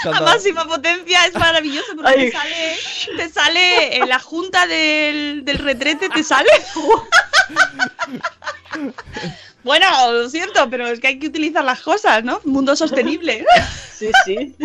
[0.06, 2.32] A máxima potencia es maravilloso porque Ay.
[2.32, 2.78] te sale,
[3.18, 6.50] te sale en la junta del, del retrete, te sale.
[9.68, 12.40] Bueno, lo siento, pero es que hay que utilizar las cosas, ¿no?
[12.46, 13.46] Mundo sostenible.
[13.98, 14.56] Sí, sí.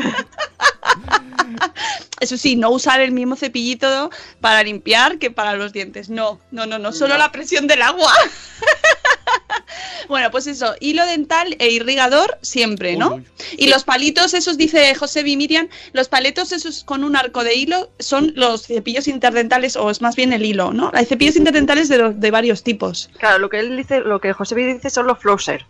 [2.21, 4.11] Eso sí, no usar el mismo cepillito
[4.43, 6.11] para limpiar que para los dientes.
[6.11, 7.19] No, no, no, no, solo No.
[7.19, 8.13] la presión del agua.
[10.09, 13.15] bueno, pues eso, hilo dental e irrigador siempre, ¿no?
[13.15, 13.27] Uy, uy.
[13.59, 17.55] Y los palitos, esos dice José y Miriam, los paletos esos con un arco de
[17.55, 20.91] hilo son los cepillos interdentales, o es más bien el hilo, ¿no?
[20.95, 23.11] Hay cepillos interdentales de, de varios tipos.
[23.19, 25.67] Claro, lo que él dice, lo que José B dice son los flosser.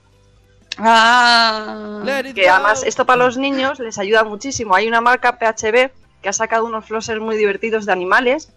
[0.78, 2.02] Ah.
[2.34, 4.74] Que además esto para los niños les ayuda muchísimo.
[4.74, 5.90] Hay una marca PHB
[6.22, 8.50] que ha sacado unos flossers muy divertidos de animales.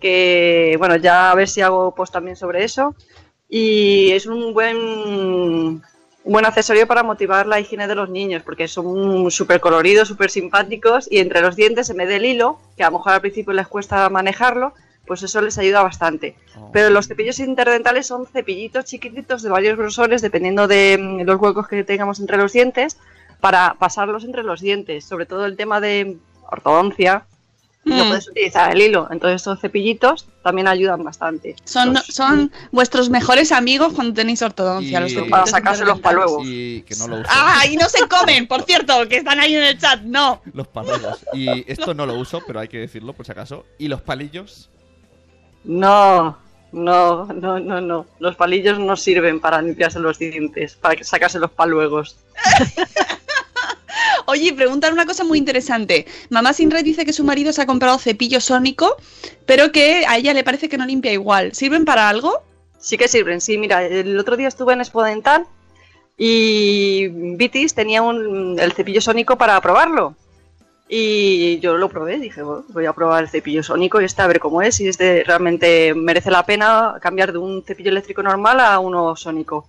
[0.00, 2.94] Que, bueno, ya a ver si hago post también sobre eso.
[3.56, 5.82] Y es un buen, un
[6.24, 11.06] buen accesorio para motivar la higiene de los niños, porque son súper coloridos, súper simpáticos.
[11.08, 13.68] Y entre los dientes, en vez del hilo, que a lo mejor al principio les
[13.68, 14.74] cuesta manejarlo,
[15.06, 16.34] pues eso les ayuda bastante.
[16.58, 16.70] Oh.
[16.72, 21.68] Pero los cepillos interdentales son cepillitos chiquititos de varios grosores, dependiendo de mm, los huecos
[21.68, 22.96] que tengamos entre los dientes,
[23.40, 25.04] para pasarlos entre los dientes.
[25.04, 26.16] Sobre todo el tema de
[26.50, 27.24] ortodoncia,
[27.84, 28.08] no Mm.
[28.08, 29.08] puedes utilizar el hilo.
[29.10, 31.54] Entonces estos cepillitos también ayudan bastante.
[31.64, 35.06] Son, Los- son vuestros mejores amigos cuando tenéis ortodoncia.
[35.06, 36.42] Y- los Para sacárselos pa' interdentales.
[36.42, 36.42] luego.
[36.44, 37.30] Y que no lo uso.
[37.32, 40.00] Ah, y no se comen, por cierto, que están ahí en el chat.
[40.02, 40.40] No.
[40.52, 41.24] Los palillos.
[41.32, 43.64] Y esto no lo uso, pero hay que decirlo por si acaso.
[43.78, 44.70] ¿Y los palillos?
[45.64, 46.36] No,
[46.72, 48.06] no, no, no, no.
[48.18, 52.16] Los palillos no sirven para limpiarse los dientes, para sacarse los paluegos.
[54.26, 56.06] Oye, preguntan una cosa muy interesante.
[56.30, 58.96] Mamá Sinred dice que su marido se ha comprado cepillo sónico,
[59.46, 61.54] pero que a ella le parece que no limpia igual.
[61.54, 62.42] ¿Sirven para algo?
[62.78, 65.46] Sí que sirven, sí, mira, el otro día estuve en Expo Dental
[66.18, 70.14] y Vitis tenía un, el cepillo sónico para probarlo.
[70.88, 74.26] Y yo lo probé, dije, bueno, voy a probar el cepillo sónico y este a
[74.26, 78.60] ver cómo es, si este realmente merece la pena cambiar de un cepillo eléctrico normal
[78.60, 79.66] a uno sónico.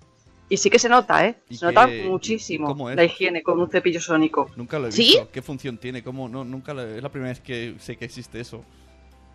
[0.47, 1.37] Y sí que se nota, ¿eh?
[1.49, 2.95] ¿Y Se nota qué- muchísimo cómo es?
[2.95, 4.51] la higiene con un cepillo sónico.
[4.55, 5.03] Nunca lo he ¿Sí?
[5.03, 5.29] visto.
[5.31, 6.03] ¿Qué función tiene?
[6.03, 6.29] ¿Cómo?
[6.29, 8.63] No, nunca lo- es la primera vez que sé que existe eso.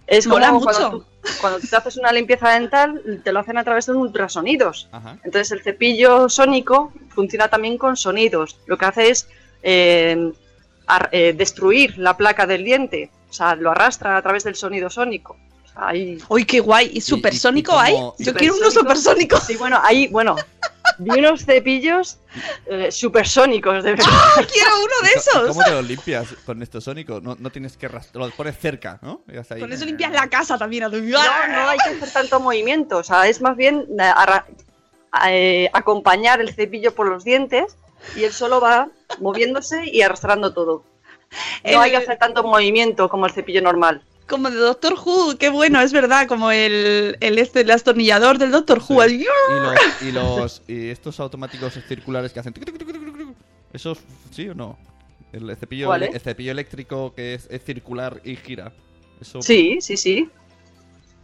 [0.06, 0.90] Es como Mola cuando mucho.
[1.22, 4.88] tú, cuando tú te haces una limpieza dental, te lo hacen a través de ultrasonidos.
[4.92, 5.18] Ajá.
[5.24, 8.58] Entonces el cepillo sónico funciona también con sonidos.
[8.66, 9.28] Lo que hace es
[9.62, 10.32] eh,
[11.12, 13.11] eh, destruir la placa del diente.
[13.28, 15.36] O sea, lo arrastra a través del sonido sónico.
[15.64, 16.18] O sea, hay...
[16.28, 16.90] ¡Uy, qué guay!
[16.94, 17.94] ¿Y supersónico y hay?
[18.18, 19.36] Yo quiero uno Supersónico.
[19.38, 20.34] Sí, bueno, hay, bueno,
[21.01, 22.18] vi unos cepillos
[22.66, 24.07] eh, supersónicos, de verdad.
[24.11, 25.48] ¡Ah, quiero uno de esos!
[25.48, 27.20] ¿Cómo te lo limpias con esto sónico?
[27.20, 29.22] No, no tienes que rastrear, lo pones cerca, ¿no?
[29.32, 29.61] Y hasta ahí.
[29.61, 30.84] Con eso limpias la casa también.
[30.84, 32.98] a tu- No, no hay que hacer tanto movimiento.
[32.98, 34.46] O sea, es más bien eh, arra-
[35.28, 37.76] eh, acompañar el cepillo por los dientes
[38.16, 38.88] y él solo va
[39.20, 40.84] moviéndose y arrastrando todo.
[41.64, 44.03] No El- hay que hacer tanto movimiento como el cepillo normal.
[44.31, 48.51] Como de Doctor Who, qué bueno, es verdad, como el, el este, el astornillador del
[48.53, 48.93] Doctor Sí.
[48.95, 49.03] Who.
[49.03, 52.55] el- Y los, y los y estos automáticos circulares que hacen.
[53.72, 53.99] ¿Esos
[54.31, 54.78] sí o no?
[55.33, 58.72] El cepillo, ¿Cuál el cepillo eléctrico que es, es circular y gira.
[59.20, 60.28] Eso Sí, sí, sí.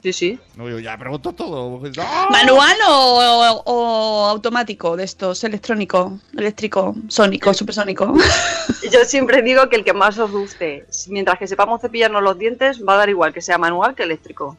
[0.02, 0.38] Sí, sí.
[0.56, 1.80] No, yo ya pregunto todo.
[1.98, 2.28] ¡Ah!
[2.30, 5.42] ¿Manual o, o automático de estos?
[5.42, 8.14] Electrónico, eléctrico, sónico, supersónico.
[8.92, 12.80] Yo siempre digo que el que más os guste, mientras que sepamos cepillarnos los dientes,
[12.86, 14.56] va a dar igual que sea manual que eléctrico.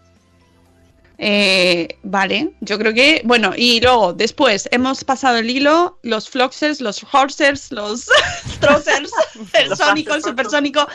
[1.20, 6.80] Eh, vale, yo creo que, bueno, y luego, después, hemos pasado el hilo, los floxers,
[6.80, 8.08] los horsers, los
[8.60, 9.12] trousers,
[9.54, 10.88] el Los sónico, el supersónico,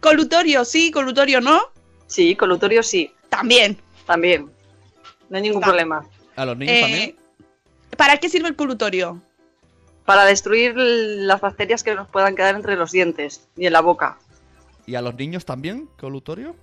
[0.00, 1.60] colutorio, sí, colutorio, ¿no?
[2.06, 3.78] Sí, colutorio sí, También.
[4.06, 4.50] también.
[5.28, 5.66] No hay ningún Va.
[5.66, 6.06] problema.
[6.36, 7.16] A los niños Eh, también.
[7.96, 9.20] ¿Para qué sirve el colutorio?
[10.04, 14.18] Para destruir las bacterias que nos puedan quedar entre los dientes y en la boca.
[14.86, 15.88] ¿Y a los niños también?
[15.98, 16.54] ¿Colutorio?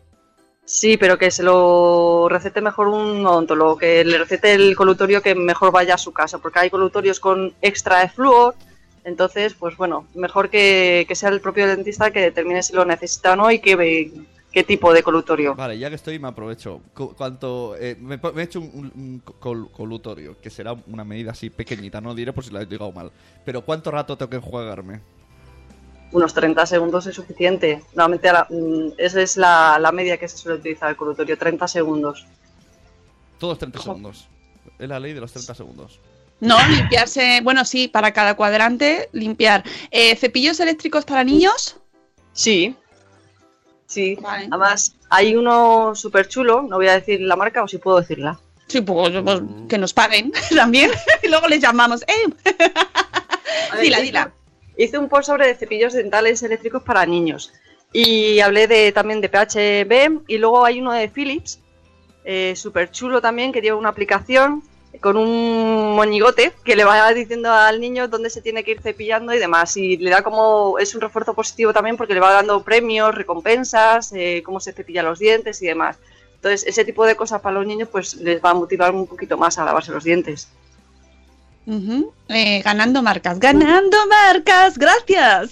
[0.64, 5.34] Sí, pero que se lo recete mejor un odontólogo, que le recete el colutorio que
[5.34, 8.54] mejor vaya a su casa, porque hay colutorios con extra de flúor,
[9.04, 13.34] entonces, pues bueno, mejor que, que sea el propio dentista que determine si lo necesita
[13.34, 14.12] o no y qué,
[14.52, 15.56] qué tipo de colutorio.
[15.56, 16.82] Vale, ya que estoy me aprovecho.
[16.94, 21.32] Cu- Cuanto eh, me, he hecho un, un- un col- colutorio, que será una medida
[21.32, 23.12] así pequeñita, no diré por si la he llegado mal.
[23.46, 25.02] Pero ¿cuánto rato tengo que enjuagarme?
[26.12, 27.82] Unos 30 segundos es suficiente.
[27.96, 31.38] Normalmente a la- mm, esa es la, la media que se suele utilizar el colutorio,
[31.38, 32.26] 30 segundos.
[33.40, 34.28] Todos 30 segundos.
[34.78, 36.00] Es la ley de los 30 segundos.
[36.42, 39.64] No, limpiarse, bueno, sí, para cada cuadrante, limpiar.
[39.92, 41.78] Eh, ¿Cepillos eléctricos para niños?
[42.34, 42.76] Sí.
[43.92, 44.16] Sí.
[44.22, 44.48] Vale.
[44.50, 48.40] Además, hay uno súper chulo, no voy a decir la marca o si puedo decirla.
[48.68, 50.92] Sí, pues, pues, que nos paguen también.
[51.22, 52.04] y luego les llamamos.
[52.08, 52.34] ¡Eh!
[53.74, 54.32] Ver, dila, hice- dila.
[54.78, 57.52] Hice un post sobre cepillos dentales eléctricos para niños.
[57.92, 60.22] Y hablé de, también de PHB.
[60.30, 61.60] Y luego hay uno de Philips,
[62.24, 64.64] eh, súper chulo también, que lleva una aplicación
[65.00, 69.34] con un moñigote que le va diciendo al niño dónde se tiene que ir cepillando
[69.34, 69.78] y demás.
[69.78, 70.78] Y le da como.
[70.80, 75.04] Es un refuerzo positivo también porque le va dando premios, recompensas, eh, cómo se cepilla
[75.04, 75.98] los dientes y demás.
[76.36, 79.38] Entonces, ese tipo de cosas para los niños, pues les va a motivar un poquito
[79.38, 80.48] más a lavarse los dientes.
[82.30, 83.40] Eh, ganando marcas.
[83.40, 85.52] Ganando marcas, gracias.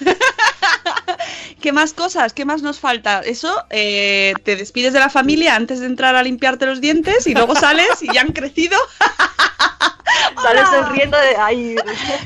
[1.60, 2.32] ¿Qué más cosas?
[2.32, 3.20] ¿Qué más nos falta?
[3.20, 7.34] Eso, eh, te despides de la familia antes de entrar a limpiarte los dientes y
[7.34, 8.78] luego sales y ya han crecido
[10.42, 11.76] Sales sonriendo de ahí.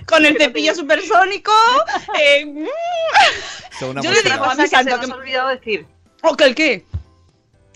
[0.07, 1.53] con el cepillo supersónico.
[2.21, 2.67] eh, mm.
[4.03, 5.87] Yo le digo a mi que santo se nos que- ha olvidado decir.
[6.23, 6.85] ¿O que el qué?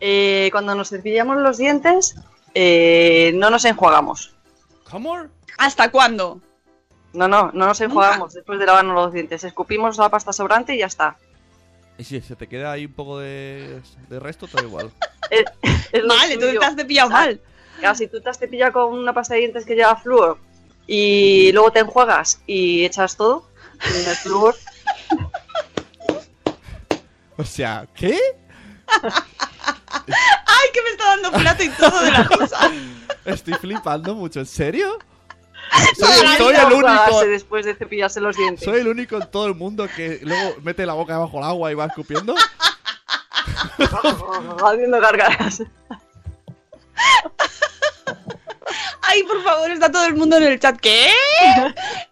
[0.01, 2.17] Eh, cuando nos cepillamos los dientes,
[2.55, 4.35] eh, no nos enjuagamos.
[4.91, 5.17] ¿Cómo?
[5.59, 6.41] ¿Hasta cuándo?
[7.13, 9.45] No, no, no nos enjuagamos después de lavarnos los dientes.
[9.45, 11.17] Escupimos la pasta sobrante y ya está.
[11.99, 14.91] Y si se te queda ahí un poco de, de resto, todo igual.
[15.31, 15.45] Es,
[15.93, 17.41] es Vale, tú te has cepillado sea, mal.
[17.79, 20.37] Claro, si tú te has cepillado con una pasta de dientes que lleva flúor
[20.87, 23.49] y luego te enjuagas y echas todo
[23.81, 24.55] en el flúor,
[27.37, 28.19] O sea, ¿qué?
[29.03, 32.71] ¡Ay, que me está dando plato y todo de la risa!
[33.25, 34.41] Estoy flipando mucho.
[34.41, 34.99] ¿En serio?
[35.99, 37.25] Soy, el único.
[37.25, 38.65] después de cepillarse los dientes.
[38.65, 41.73] Soy el único en todo el mundo que luego mete la boca debajo del agua
[41.73, 42.35] y va escupiendo.
[44.65, 45.63] haciendo gargaras.
[49.03, 50.79] ¡Ay, por favor, está todo el mundo en el chat!
[50.81, 51.11] ¿Qué?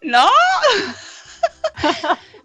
[0.02, 0.28] ¿No?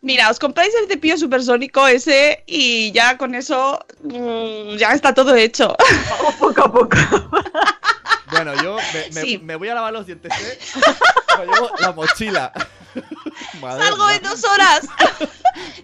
[0.01, 5.36] Mira, os compráis el cepillo supersónico ese y ya con eso mm, ya está todo
[5.36, 5.76] hecho.
[6.09, 6.97] Vamos poco a poco.
[8.36, 9.38] Bueno, yo me, me- Sí.
[9.38, 10.59] me voy a lavar los dientes, ¿eh?
[11.39, 12.51] Me llevo la mochila.
[13.61, 14.81] Madre ¡Salgo en dos horas!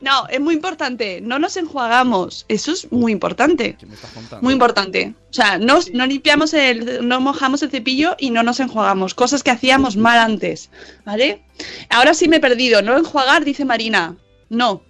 [0.02, 1.22] No, es muy importante.
[1.22, 2.46] No nos enjuagamos.
[2.50, 3.76] Eso es muy importante.
[3.80, 4.44] ¿Qué me estás contando?
[4.44, 5.14] Muy importante.
[5.30, 9.14] O sea, no, no limpiamos el, no mojamos el cepillo y no nos enjuagamos.
[9.14, 10.72] Cosas que hacíamos mal antes.
[11.06, 11.44] ¿Vale?
[11.90, 12.82] Ahora sí me he perdido.
[12.82, 14.18] No enjuagar, dice Marina.
[14.50, 14.84] No.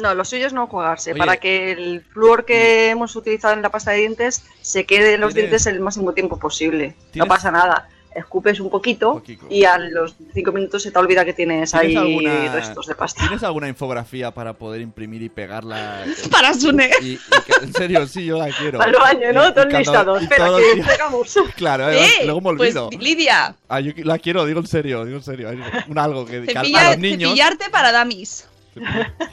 [0.00, 1.18] No, lo suyo es no enjuagarse, Oye.
[1.18, 5.20] para que el flúor que hemos utilizado en la pasta de dientes se quede en
[5.20, 6.94] los ¿Tienes- dientes el máximo tiempo posible.
[6.98, 7.88] No ¿Tienes- pasa nada.
[8.14, 12.02] Escupes un poquito, y a los cinco minutos se te olvida que tienes, ahí ¿Tienes
[12.32, 13.20] alguna, restos de pasta.
[13.20, 16.04] ¿Tienes alguna infografía para poder imprimir y pegarla?
[16.32, 16.90] Para Sune.
[17.00, 18.80] Y, y que- en serio, sí, yo la quiero.
[18.80, 19.48] Al baño, ¿no?
[19.48, 20.16] y Todo el listado.
[20.16, 21.38] Espera, todo que pegamos.
[21.56, 22.90] Claro, además, Eh, luego me pues, olvido.
[23.00, 25.50] Lidia, Ah, yo la quiero, digo en serio, digo en serio.
[25.86, 27.30] Un algo que, que a- los niños.
[27.30, 28.48] cepillarte para damis.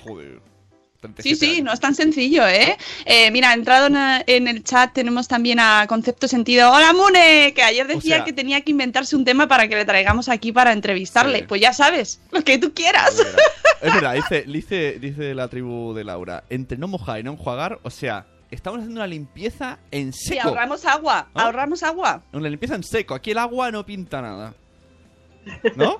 [0.04, 0.40] Joder.
[1.08, 1.64] Sí, 37 sí, años.
[1.66, 2.78] no es tan sencillo, ¿eh?
[3.06, 3.96] Eh, mira, entrado en,
[4.28, 6.72] en el chat tenemos también a Concepto Sentido.
[6.72, 7.54] ¡Hola, Mune!
[7.56, 10.52] Que ayer decía sea- que tenía que inventarse un tema para que le traigamos aquí
[10.52, 11.40] para entrevistarle.
[11.40, 11.46] Sí.
[11.48, 13.16] Pues ya sabes, lo que tú quieras.
[13.82, 16.44] Es verdad, dice, dice, dice la tribu de Laura.
[16.50, 20.50] Entre no mojar y no enjuagar, o sea, estamos haciendo una limpieza en Sí, seco.
[20.50, 21.44] ahorramos agua, ¿Ah?
[21.44, 22.22] ahorramos agua.
[22.34, 23.14] Una limpieza en seco.
[23.16, 24.54] Aquí el agua no pinta nada.
[25.76, 25.98] ¿No?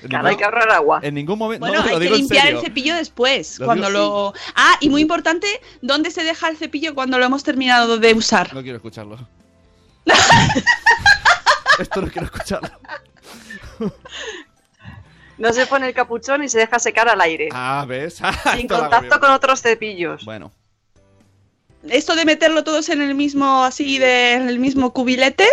[0.00, 1.00] Claro, hay que ahorrar agua.
[1.02, 1.66] En ningún momento.
[1.66, 2.58] Bueno, no, te lo hay que en limpiar serio.
[2.60, 4.34] el cepillo después, Lo cuando digo- lo...
[4.54, 5.46] Ah, y muy importante,
[5.82, 8.52] ¿dónde se deja el cepillo cuando lo hemos terminado de usar?
[8.54, 9.18] No quiero escucharlo.
[11.78, 12.70] Esto no quiero escucharlo.
[15.36, 17.48] No se pone el capuchón y se deja secar al aire.
[17.52, 18.20] Ah, ¿ves?
[18.56, 20.24] sin contacto con otros cepillos.
[20.24, 20.50] Bueno,
[21.88, 25.46] Esto de meterlo todos en el mismo, así, de, en el mismo cubilete.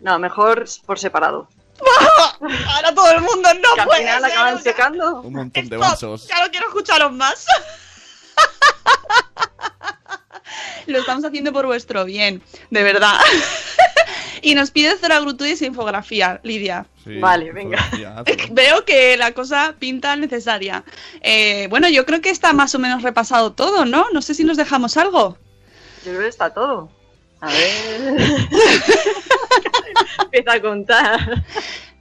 [0.00, 1.48] No, mejor por separado.
[2.68, 5.20] Ahora todo el mundo no Que al puede final ser, acaban secando.
[5.22, 6.28] un montón de Stop, vasos.
[6.28, 7.46] Ya no quiero escucharos más.
[10.86, 13.18] Lo estamos haciendo por vuestro bien, de verdad.
[14.42, 16.86] y nos pide Zora Grutudis infografía, Lidia.
[17.04, 17.84] Sí, Vale, venga.
[18.52, 20.84] Veo que la cosa pinta necesaria.
[21.20, 24.06] Eh, bueno, yo creo que está más o menos repasado todo, ¿no?
[24.12, 25.36] No sé si nos dejamos algo.
[26.04, 26.88] Yo creo que está todo.
[27.40, 28.16] A ver.
[30.24, 31.44] Empieza a contar.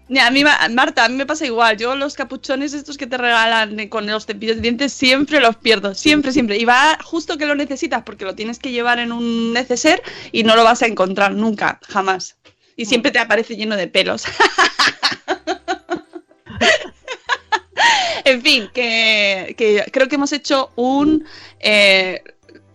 [0.08, 1.78] Mira, a mí, ma- Marta, a mí me pasa igual.
[1.78, 5.56] Yo los capuchones estos que te regalan eh, con los cepillos de dientes siempre los
[5.58, 5.96] pierdo.
[5.96, 6.58] Siempre, siempre.
[6.58, 10.44] Y va justo que lo necesitas porque lo tienes que llevar en un neceser y
[10.44, 12.38] no lo vas a encontrar nunca, jamás.
[12.76, 14.26] Y siempre te aparece lleno de pelos.
[18.26, 21.26] en fin, que, que creo que hemos hecho un
[21.60, 22.24] eh,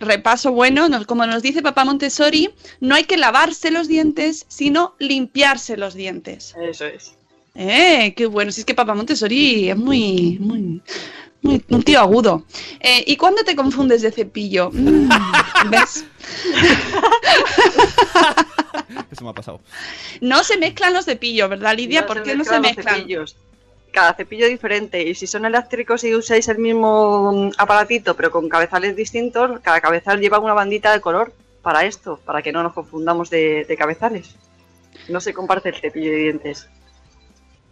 [0.00, 0.88] repaso bueno.
[0.88, 5.94] Nos- como nos dice papá Montessori, no hay que lavarse los dientes, sino limpiarse los
[5.94, 6.54] dientes.
[6.60, 7.12] Eso es.
[7.54, 8.50] Eh, qué bueno.
[8.52, 10.80] Si es que Papá Montessori es muy, muy,
[11.42, 12.44] muy un tío agudo.
[12.78, 14.70] Eh, ¿Y cuándo te confundes de cepillo?
[14.72, 15.08] Mm,
[15.70, 16.04] ¿Ves?
[19.10, 19.60] Eso me ha pasado.
[20.20, 22.02] No se mezclan los cepillos, ¿verdad, Lidia?
[22.02, 22.94] No ¿Por qué no se mezclan los mezclan?
[23.00, 23.36] cepillos.
[23.92, 25.02] Cada cepillo diferente.
[25.02, 29.80] Y si son eléctricos y usáis el mismo mm, aparatito, pero con cabezales distintos, cada
[29.80, 31.32] cabezal lleva una bandita de color
[31.62, 34.34] para esto, para que no nos confundamos de, de cabezales.
[35.08, 36.68] No se comparte el cepillo de dientes.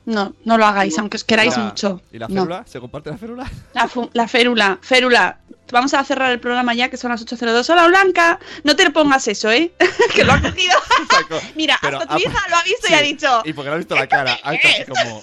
[0.07, 2.01] No, no lo hagáis, aunque os queráis ¿Y la- mucho.
[2.11, 2.35] ¿Y la No.
[2.43, 2.65] férula?
[2.67, 3.51] ¿Se comparte la férula?
[3.75, 5.39] La, la férula, férula.
[5.71, 7.71] Vamos a cerrar el programa ya, que son las 8.02.
[7.71, 8.39] Hola, Blanca.
[8.65, 9.73] No te pongas eso, ¿eh?
[10.15, 10.79] que lo ha cogido.
[11.55, 13.79] Mira, Pero hasta tu hija lo ha visto y ha dicho, Y porque le ha
[13.79, 14.39] visto la cara.
[14.43, 15.23] Así como.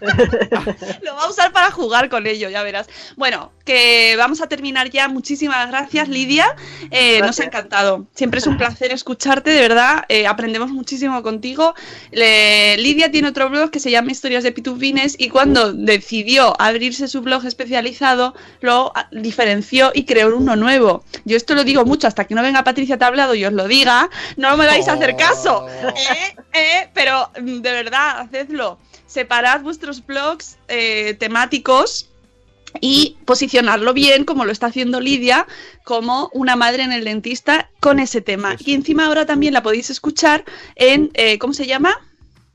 [1.02, 2.86] lo va a usar para jugar con ello, ya verás.
[3.16, 5.08] Bueno, que vamos a terminar ya.
[5.08, 6.54] Muchísimas gracias, Lidia.
[6.90, 8.06] Eh, nos ha encantado.
[8.14, 10.04] Siempre es un placer escucharte, de verdad.
[10.08, 11.74] Eh, aprendemos muchísimo contigo.
[12.12, 17.08] Le- Lidia tiene otro blog que se llama Historias de Pitufines y cuando decidió abrirse
[17.08, 21.04] su blog especializado, lo diferenció y creó uno nuevo.
[21.24, 24.10] Yo esto lo digo mucho hasta que no venga Patricia Tablado y os lo diga,
[24.36, 25.64] no me vais a hacer caso.
[25.66, 25.88] Oh.
[25.88, 26.36] ¿Eh?
[26.52, 26.90] ¿Eh?
[26.94, 28.78] Pero mm, de verdad, hacedlo.
[29.16, 32.10] Separad vuestros blogs eh, temáticos
[32.82, 35.46] y posicionarlo bien, como lo está haciendo Lidia,
[35.84, 38.56] como una madre en el dentista con ese tema.
[38.58, 40.44] Y encima ahora también la podéis escuchar
[40.74, 41.98] en, eh, ¿cómo se llama?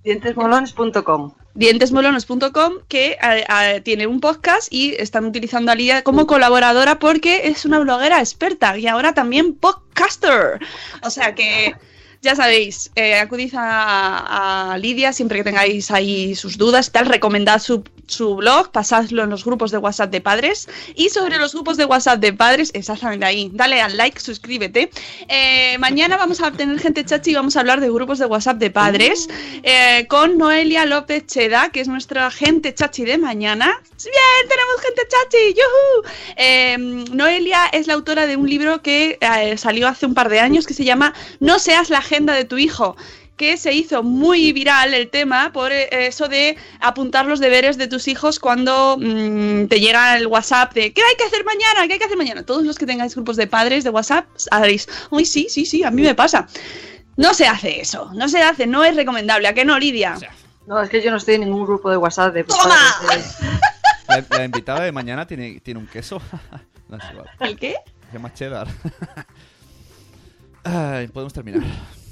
[0.03, 1.34] Dientesmolones.com.
[1.55, 7.47] dientesmolones.com que eh, eh, tiene un podcast y están utilizando a Lidia como colaboradora porque
[7.47, 10.59] es una bloguera experta y ahora también podcaster.
[11.01, 11.74] O sea que
[12.22, 17.84] ya sabéis, eh, acudid a, Lidia siempre que tengáis ahí sus dudas tal, recomendad su,
[18.05, 21.86] su blog, pasadlo en los grupos de WhatsApp de padres y sobre los grupos de
[21.86, 24.91] WhatsApp de padres, exactamente ahí, dale al like, suscríbete.
[25.30, 28.57] Eh, mañana vamos a tener gente chachi y vamos a hablar de grupos de WhatsApp
[28.57, 29.28] de padres
[29.63, 33.82] eh, con Noelia López Cheda, que es nuestra gente chachi de mañana.
[34.03, 34.49] ¡Bien!
[34.49, 35.53] ¡Tenemos gente chachi!
[35.55, 36.13] ¡Yuhu!
[36.36, 36.78] Eh,
[37.13, 39.17] Noelia es la autora de un libro que
[39.57, 42.57] salió hace un par de años que se llama No seas la agenda de tu
[42.57, 42.95] hijo
[43.38, 47.88] que se hizo muy viral el tema por eh, eso de apuntar los deberes de
[47.88, 51.88] tus hijos cuando mm, te llega el WhatsApp de ¿qué hay que hacer mañana?
[51.88, 52.43] ¿qué hay que hacer mañana?
[52.43, 55.89] Todos los que tengáis grupos de padres de WhatsApp haréis, uy, sí, sí, sí, a
[55.89, 56.47] mí me pasa.
[57.18, 59.47] No se hace eso, no se hace, no es recomendable.
[59.47, 60.18] ¿A qué no, Lidia?
[60.68, 62.76] No, es que yo no estoy en ningún grupo de WhatsApp de ¡Toma!
[63.01, 63.47] padres de-
[64.07, 66.22] La, la invitada de mañana tiene, tiene un queso.
[66.89, 67.28] no es igual.
[67.39, 67.76] ¿El qué?
[68.07, 68.68] Se llama cheddar.
[70.64, 71.64] Ay, podemos terminar.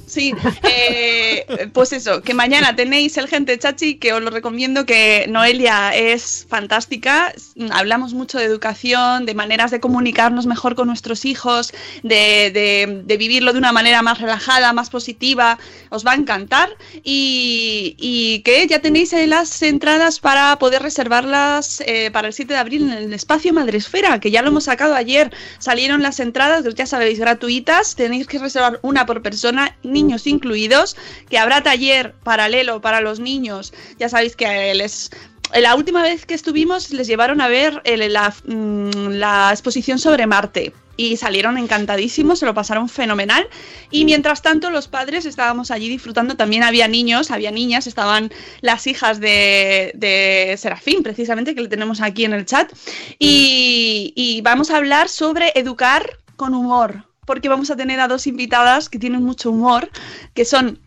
[0.10, 0.34] Sí,
[0.64, 5.96] eh, pues eso, que mañana tenéis el Gente Chachi, que os lo recomiendo, que Noelia
[5.96, 7.32] es fantástica.
[7.70, 13.60] Hablamos mucho de educación, de maneras de comunicarnos mejor con nuestros hijos, de, vivirlo de
[13.60, 15.60] una manera más relajada, más positiva.
[15.90, 16.70] Os va a encantar.
[17.04, 22.84] Y, que ya tenéis las entradas para poder reservarlas eh, para el 7 de abril
[22.84, 25.32] en el espacio Madresfera, que ya lo hemos sacado ayer.
[25.60, 27.96] Salieron las entradas, ya sabéis, gratuitas.
[27.96, 30.96] Tenéis que reservar una por persona, niños incluidos,
[31.30, 33.74] que habrá taller paralelo para los niños.
[33.98, 35.12] Ya sabéis que les...
[35.54, 40.74] La última vez que estuvimos les llevaron a ver la, mm, la exposición sobre Marte
[40.96, 43.48] y salieron encantadísimos, se lo pasaron fenomenal.
[43.90, 48.32] Y mientras tanto los padres estábamos allí disfrutando, también había niños, había niñas, estaban
[48.62, 52.72] las hijas de, de Serafín, precisamente, que le tenemos aquí en el chat.
[53.18, 58.90] Y vamos a hablar sobre educar con humor, porque vamos a tener a dos invitadas
[58.90, 59.92] que tienen mucho humor,
[60.34, 60.80] que son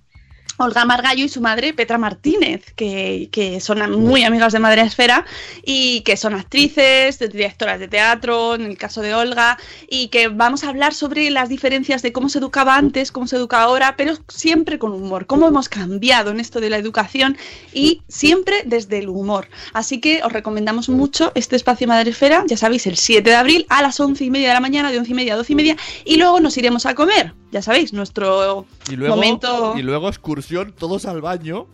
[0.58, 5.24] Olga Margallo y su madre Petra Martínez, que, que son muy amigas de Madre Esfera
[5.64, 10.64] y que son actrices, directoras de teatro, en el caso de Olga, y que vamos
[10.64, 14.14] a hablar sobre las diferencias de cómo se educaba antes, cómo se educa ahora, pero
[14.28, 17.36] siempre con humor, cómo hemos cambiado en esto de la educación
[17.72, 19.48] y siempre desde el humor.
[19.72, 23.66] Así que os recomendamos mucho este espacio Madre Esfera, ya sabéis, el 7 de abril
[23.68, 25.56] a las 11 y media de la mañana, de 11 y media a 12 y
[25.56, 29.74] media, y luego nos iremos a comer, ya sabéis, nuestro Y luego, momento...
[29.76, 31.66] y luego excursión, todos al baño,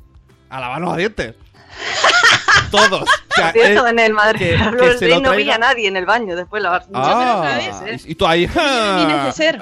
[0.50, 1.34] a lavarnos los dientes.
[2.70, 3.02] todos.
[3.02, 5.54] O sea, Cierto, en el Madrid que- Carlos que se Rey lo no traiga- veía
[5.54, 6.84] a nadie en el baño después de lavar.
[6.92, 8.00] Ah, Yo, ¿eh?
[8.04, 8.48] y, tú ahí.
[8.48, 9.58] Mi neceser.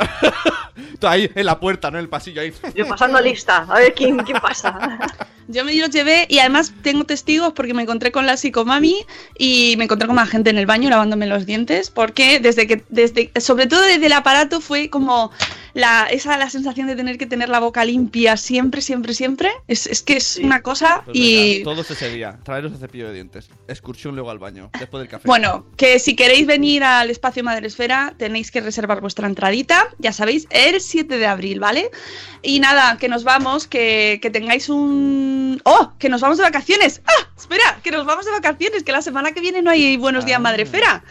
[0.98, 1.98] tú ahí en la puerta, ¿no?
[1.98, 2.52] En el pasillo ahí.
[2.74, 4.98] Yo pasando lista, a ver quién, quién pasa.
[5.48, 8.96] Yo me los llevé y además tengo testigos porque me encontré con la psicomami
[9.38, 12.82] y me encontré con más gente en el baño lavándome los dientes porque desde que,
[12.88, 15.30] desde, sobre todo desde el aparato fue como
[15.76, 19.50] la, esa la sensación de tener que tener la boca limpia siempre, siempre, siempre.
[19.68, 21.62] Es, es que es una cosa Pues y.
[21.64, 22.38] todos ese día.
[22.42, 23.50] Traeros el cepillo de dientes.
[23.68, 24.70] Excursión luego al baño.
[24.78, 25.28] Después del café.
[25.28, 30.46] Bueno, que si queréis venir al espacio Madresfera tenéis que reservar vuestra entradita, ya sabéis,
[30.50, 31.90] el 7 de abril, ¿vale?
[32.42, 35.60] Y nada, que nos vamos, que, que tengáis un...
[35.64, 35.92] ¡Oh!
[35.98, 37.02] Que nos vamos de vacaciones.
[37.06, 37.28] ¡Ah!
[37.36, 40.38] Espera, que nos vamos de vacaciones, que la semana que viene no hay Buenos Días
[40.38, 41.02] Ah.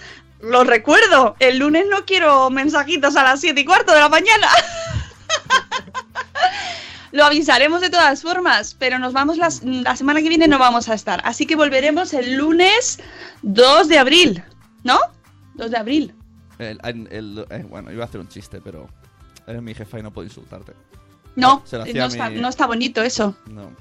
[0.41, 4.47] Lo recuerdo, el lunes no quiero mensajitos a las 7 y cuarto de la mañana.
[7.11, 10.89] Lo avisaremos de todas formas, pero nos vamos las- la semana que viene no vamos
[10.89, 11.21] a estar.
[11.23, 12.99] Así que volveremos el lunes
[13.41, 14.43] 2 de abril,
[14.83, 14.99] ¿no?
[15.53, 16.13] 2 de abril.
[16.59, 18.89] El- el- el- eh, bueno, iba a hacer un chiste, pero
[19.47, 20.73] eres mi jefa y no puedo insultarte.
[21.37, 23.35] No, no, está, no bonito eso.
[23.49, 23.71] No.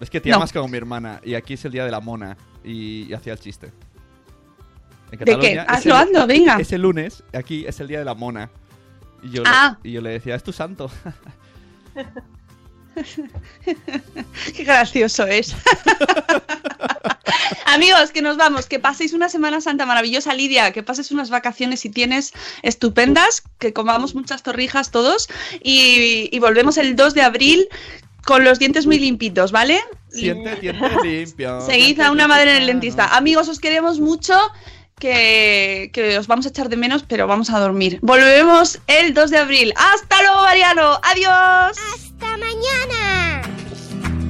[0.00, 0.36] Es que te No.
[0.36, 3.32] llamas como mi hermana y aquí es el día de la mona y, y hacía
[3.32, 3.72] el chiste.
[5.12, 5.60] En ¿De qué?
[5.60, 6.56] Hazlo, el- hazlo, venga.
[6.58, 8.50] Ese lunes, aquí es el día de la mona.
[9.22, 9.78] Y yo, Ah.
[9.82, 10.90] le, y yo le decía, es tu santo.
[14.54, 15.54] Qué gracioso es.
[17.66, 21.80] Amigos, que nos vamos, que paséis una Semana Santa maravillosa, Lidia, que pases unas vacaciones
[21.80, 22.32] si tienes
[22.62, 25.28] estupendas, que comamos muchas torrijas todos
[25.62, 27.68] y, y volvemos el 2 de abril
[28.24, 29.80] con los dientes muy limpitos, ¿vale?
[30.10, 31.60] Siente, siente limpio.
[31.62, 33.16] Seguid a una madre en el dentista.
[33.16, 34.34] Amigos, os queremos mucho.
[35.02, 37.98] Que, que os vamos a echar de menos, pero vamos a dormir.
[38.02, 39.74] Volvemos el 2 de abril.
[39.76, 41.00] ¡Hasta luego, Mariano!
[41.02, 41.76] ¡Adiós!
[41.92, 43.42] ¡Hasta mañana!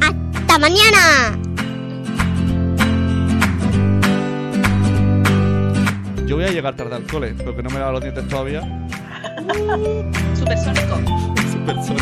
[0.01, 1.39] ¡Hasta mañana!
[6.27, 8.63] Yo voy a llegar tarde al cole, porque no me he lavado los dientes todavía.
[10.35, 10.97] Supersónico.
[11.53, 12.02] Supersónico.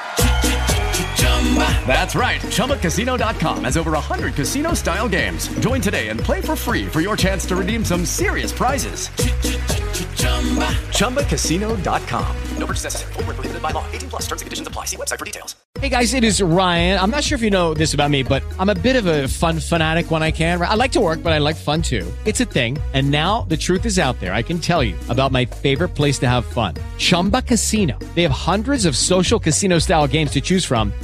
[1.85, 2.39] That's right.
[2.41, 5.49] ChumbaCasino.com has over 100 casino style games.
[5.59, 9.09] Join today and play for free for your chance to redeem some serious prizes.
[10.91, 12.35] ChumbaCasino.com.
[12.57, 13.13] No purchase necessary.
[13.13, 13.85] Void where prohibited by law.
[13.91, 14.85] 18 plus terms and conditions apply.
[14.85, 15.55] See website for details.
[15.79, 16.99] Hey guys, it is Ryan.
[16.99, 19.27] I'm not sure if you know this about me, but I'm a bit of a
[19.27, 20.61] fun fanatic when I can.
[20.61, 22.05] I like to work, but I like fun too.
[22.25, 22.77] It's a thing.
[22.93, 24.33] And now the truth is out there.
[24.33, 27.97] I can tell you about my favorite place to have fun Chumba Casino.
[28.15, 30.93] They have hundreds of social casino style games to choose from,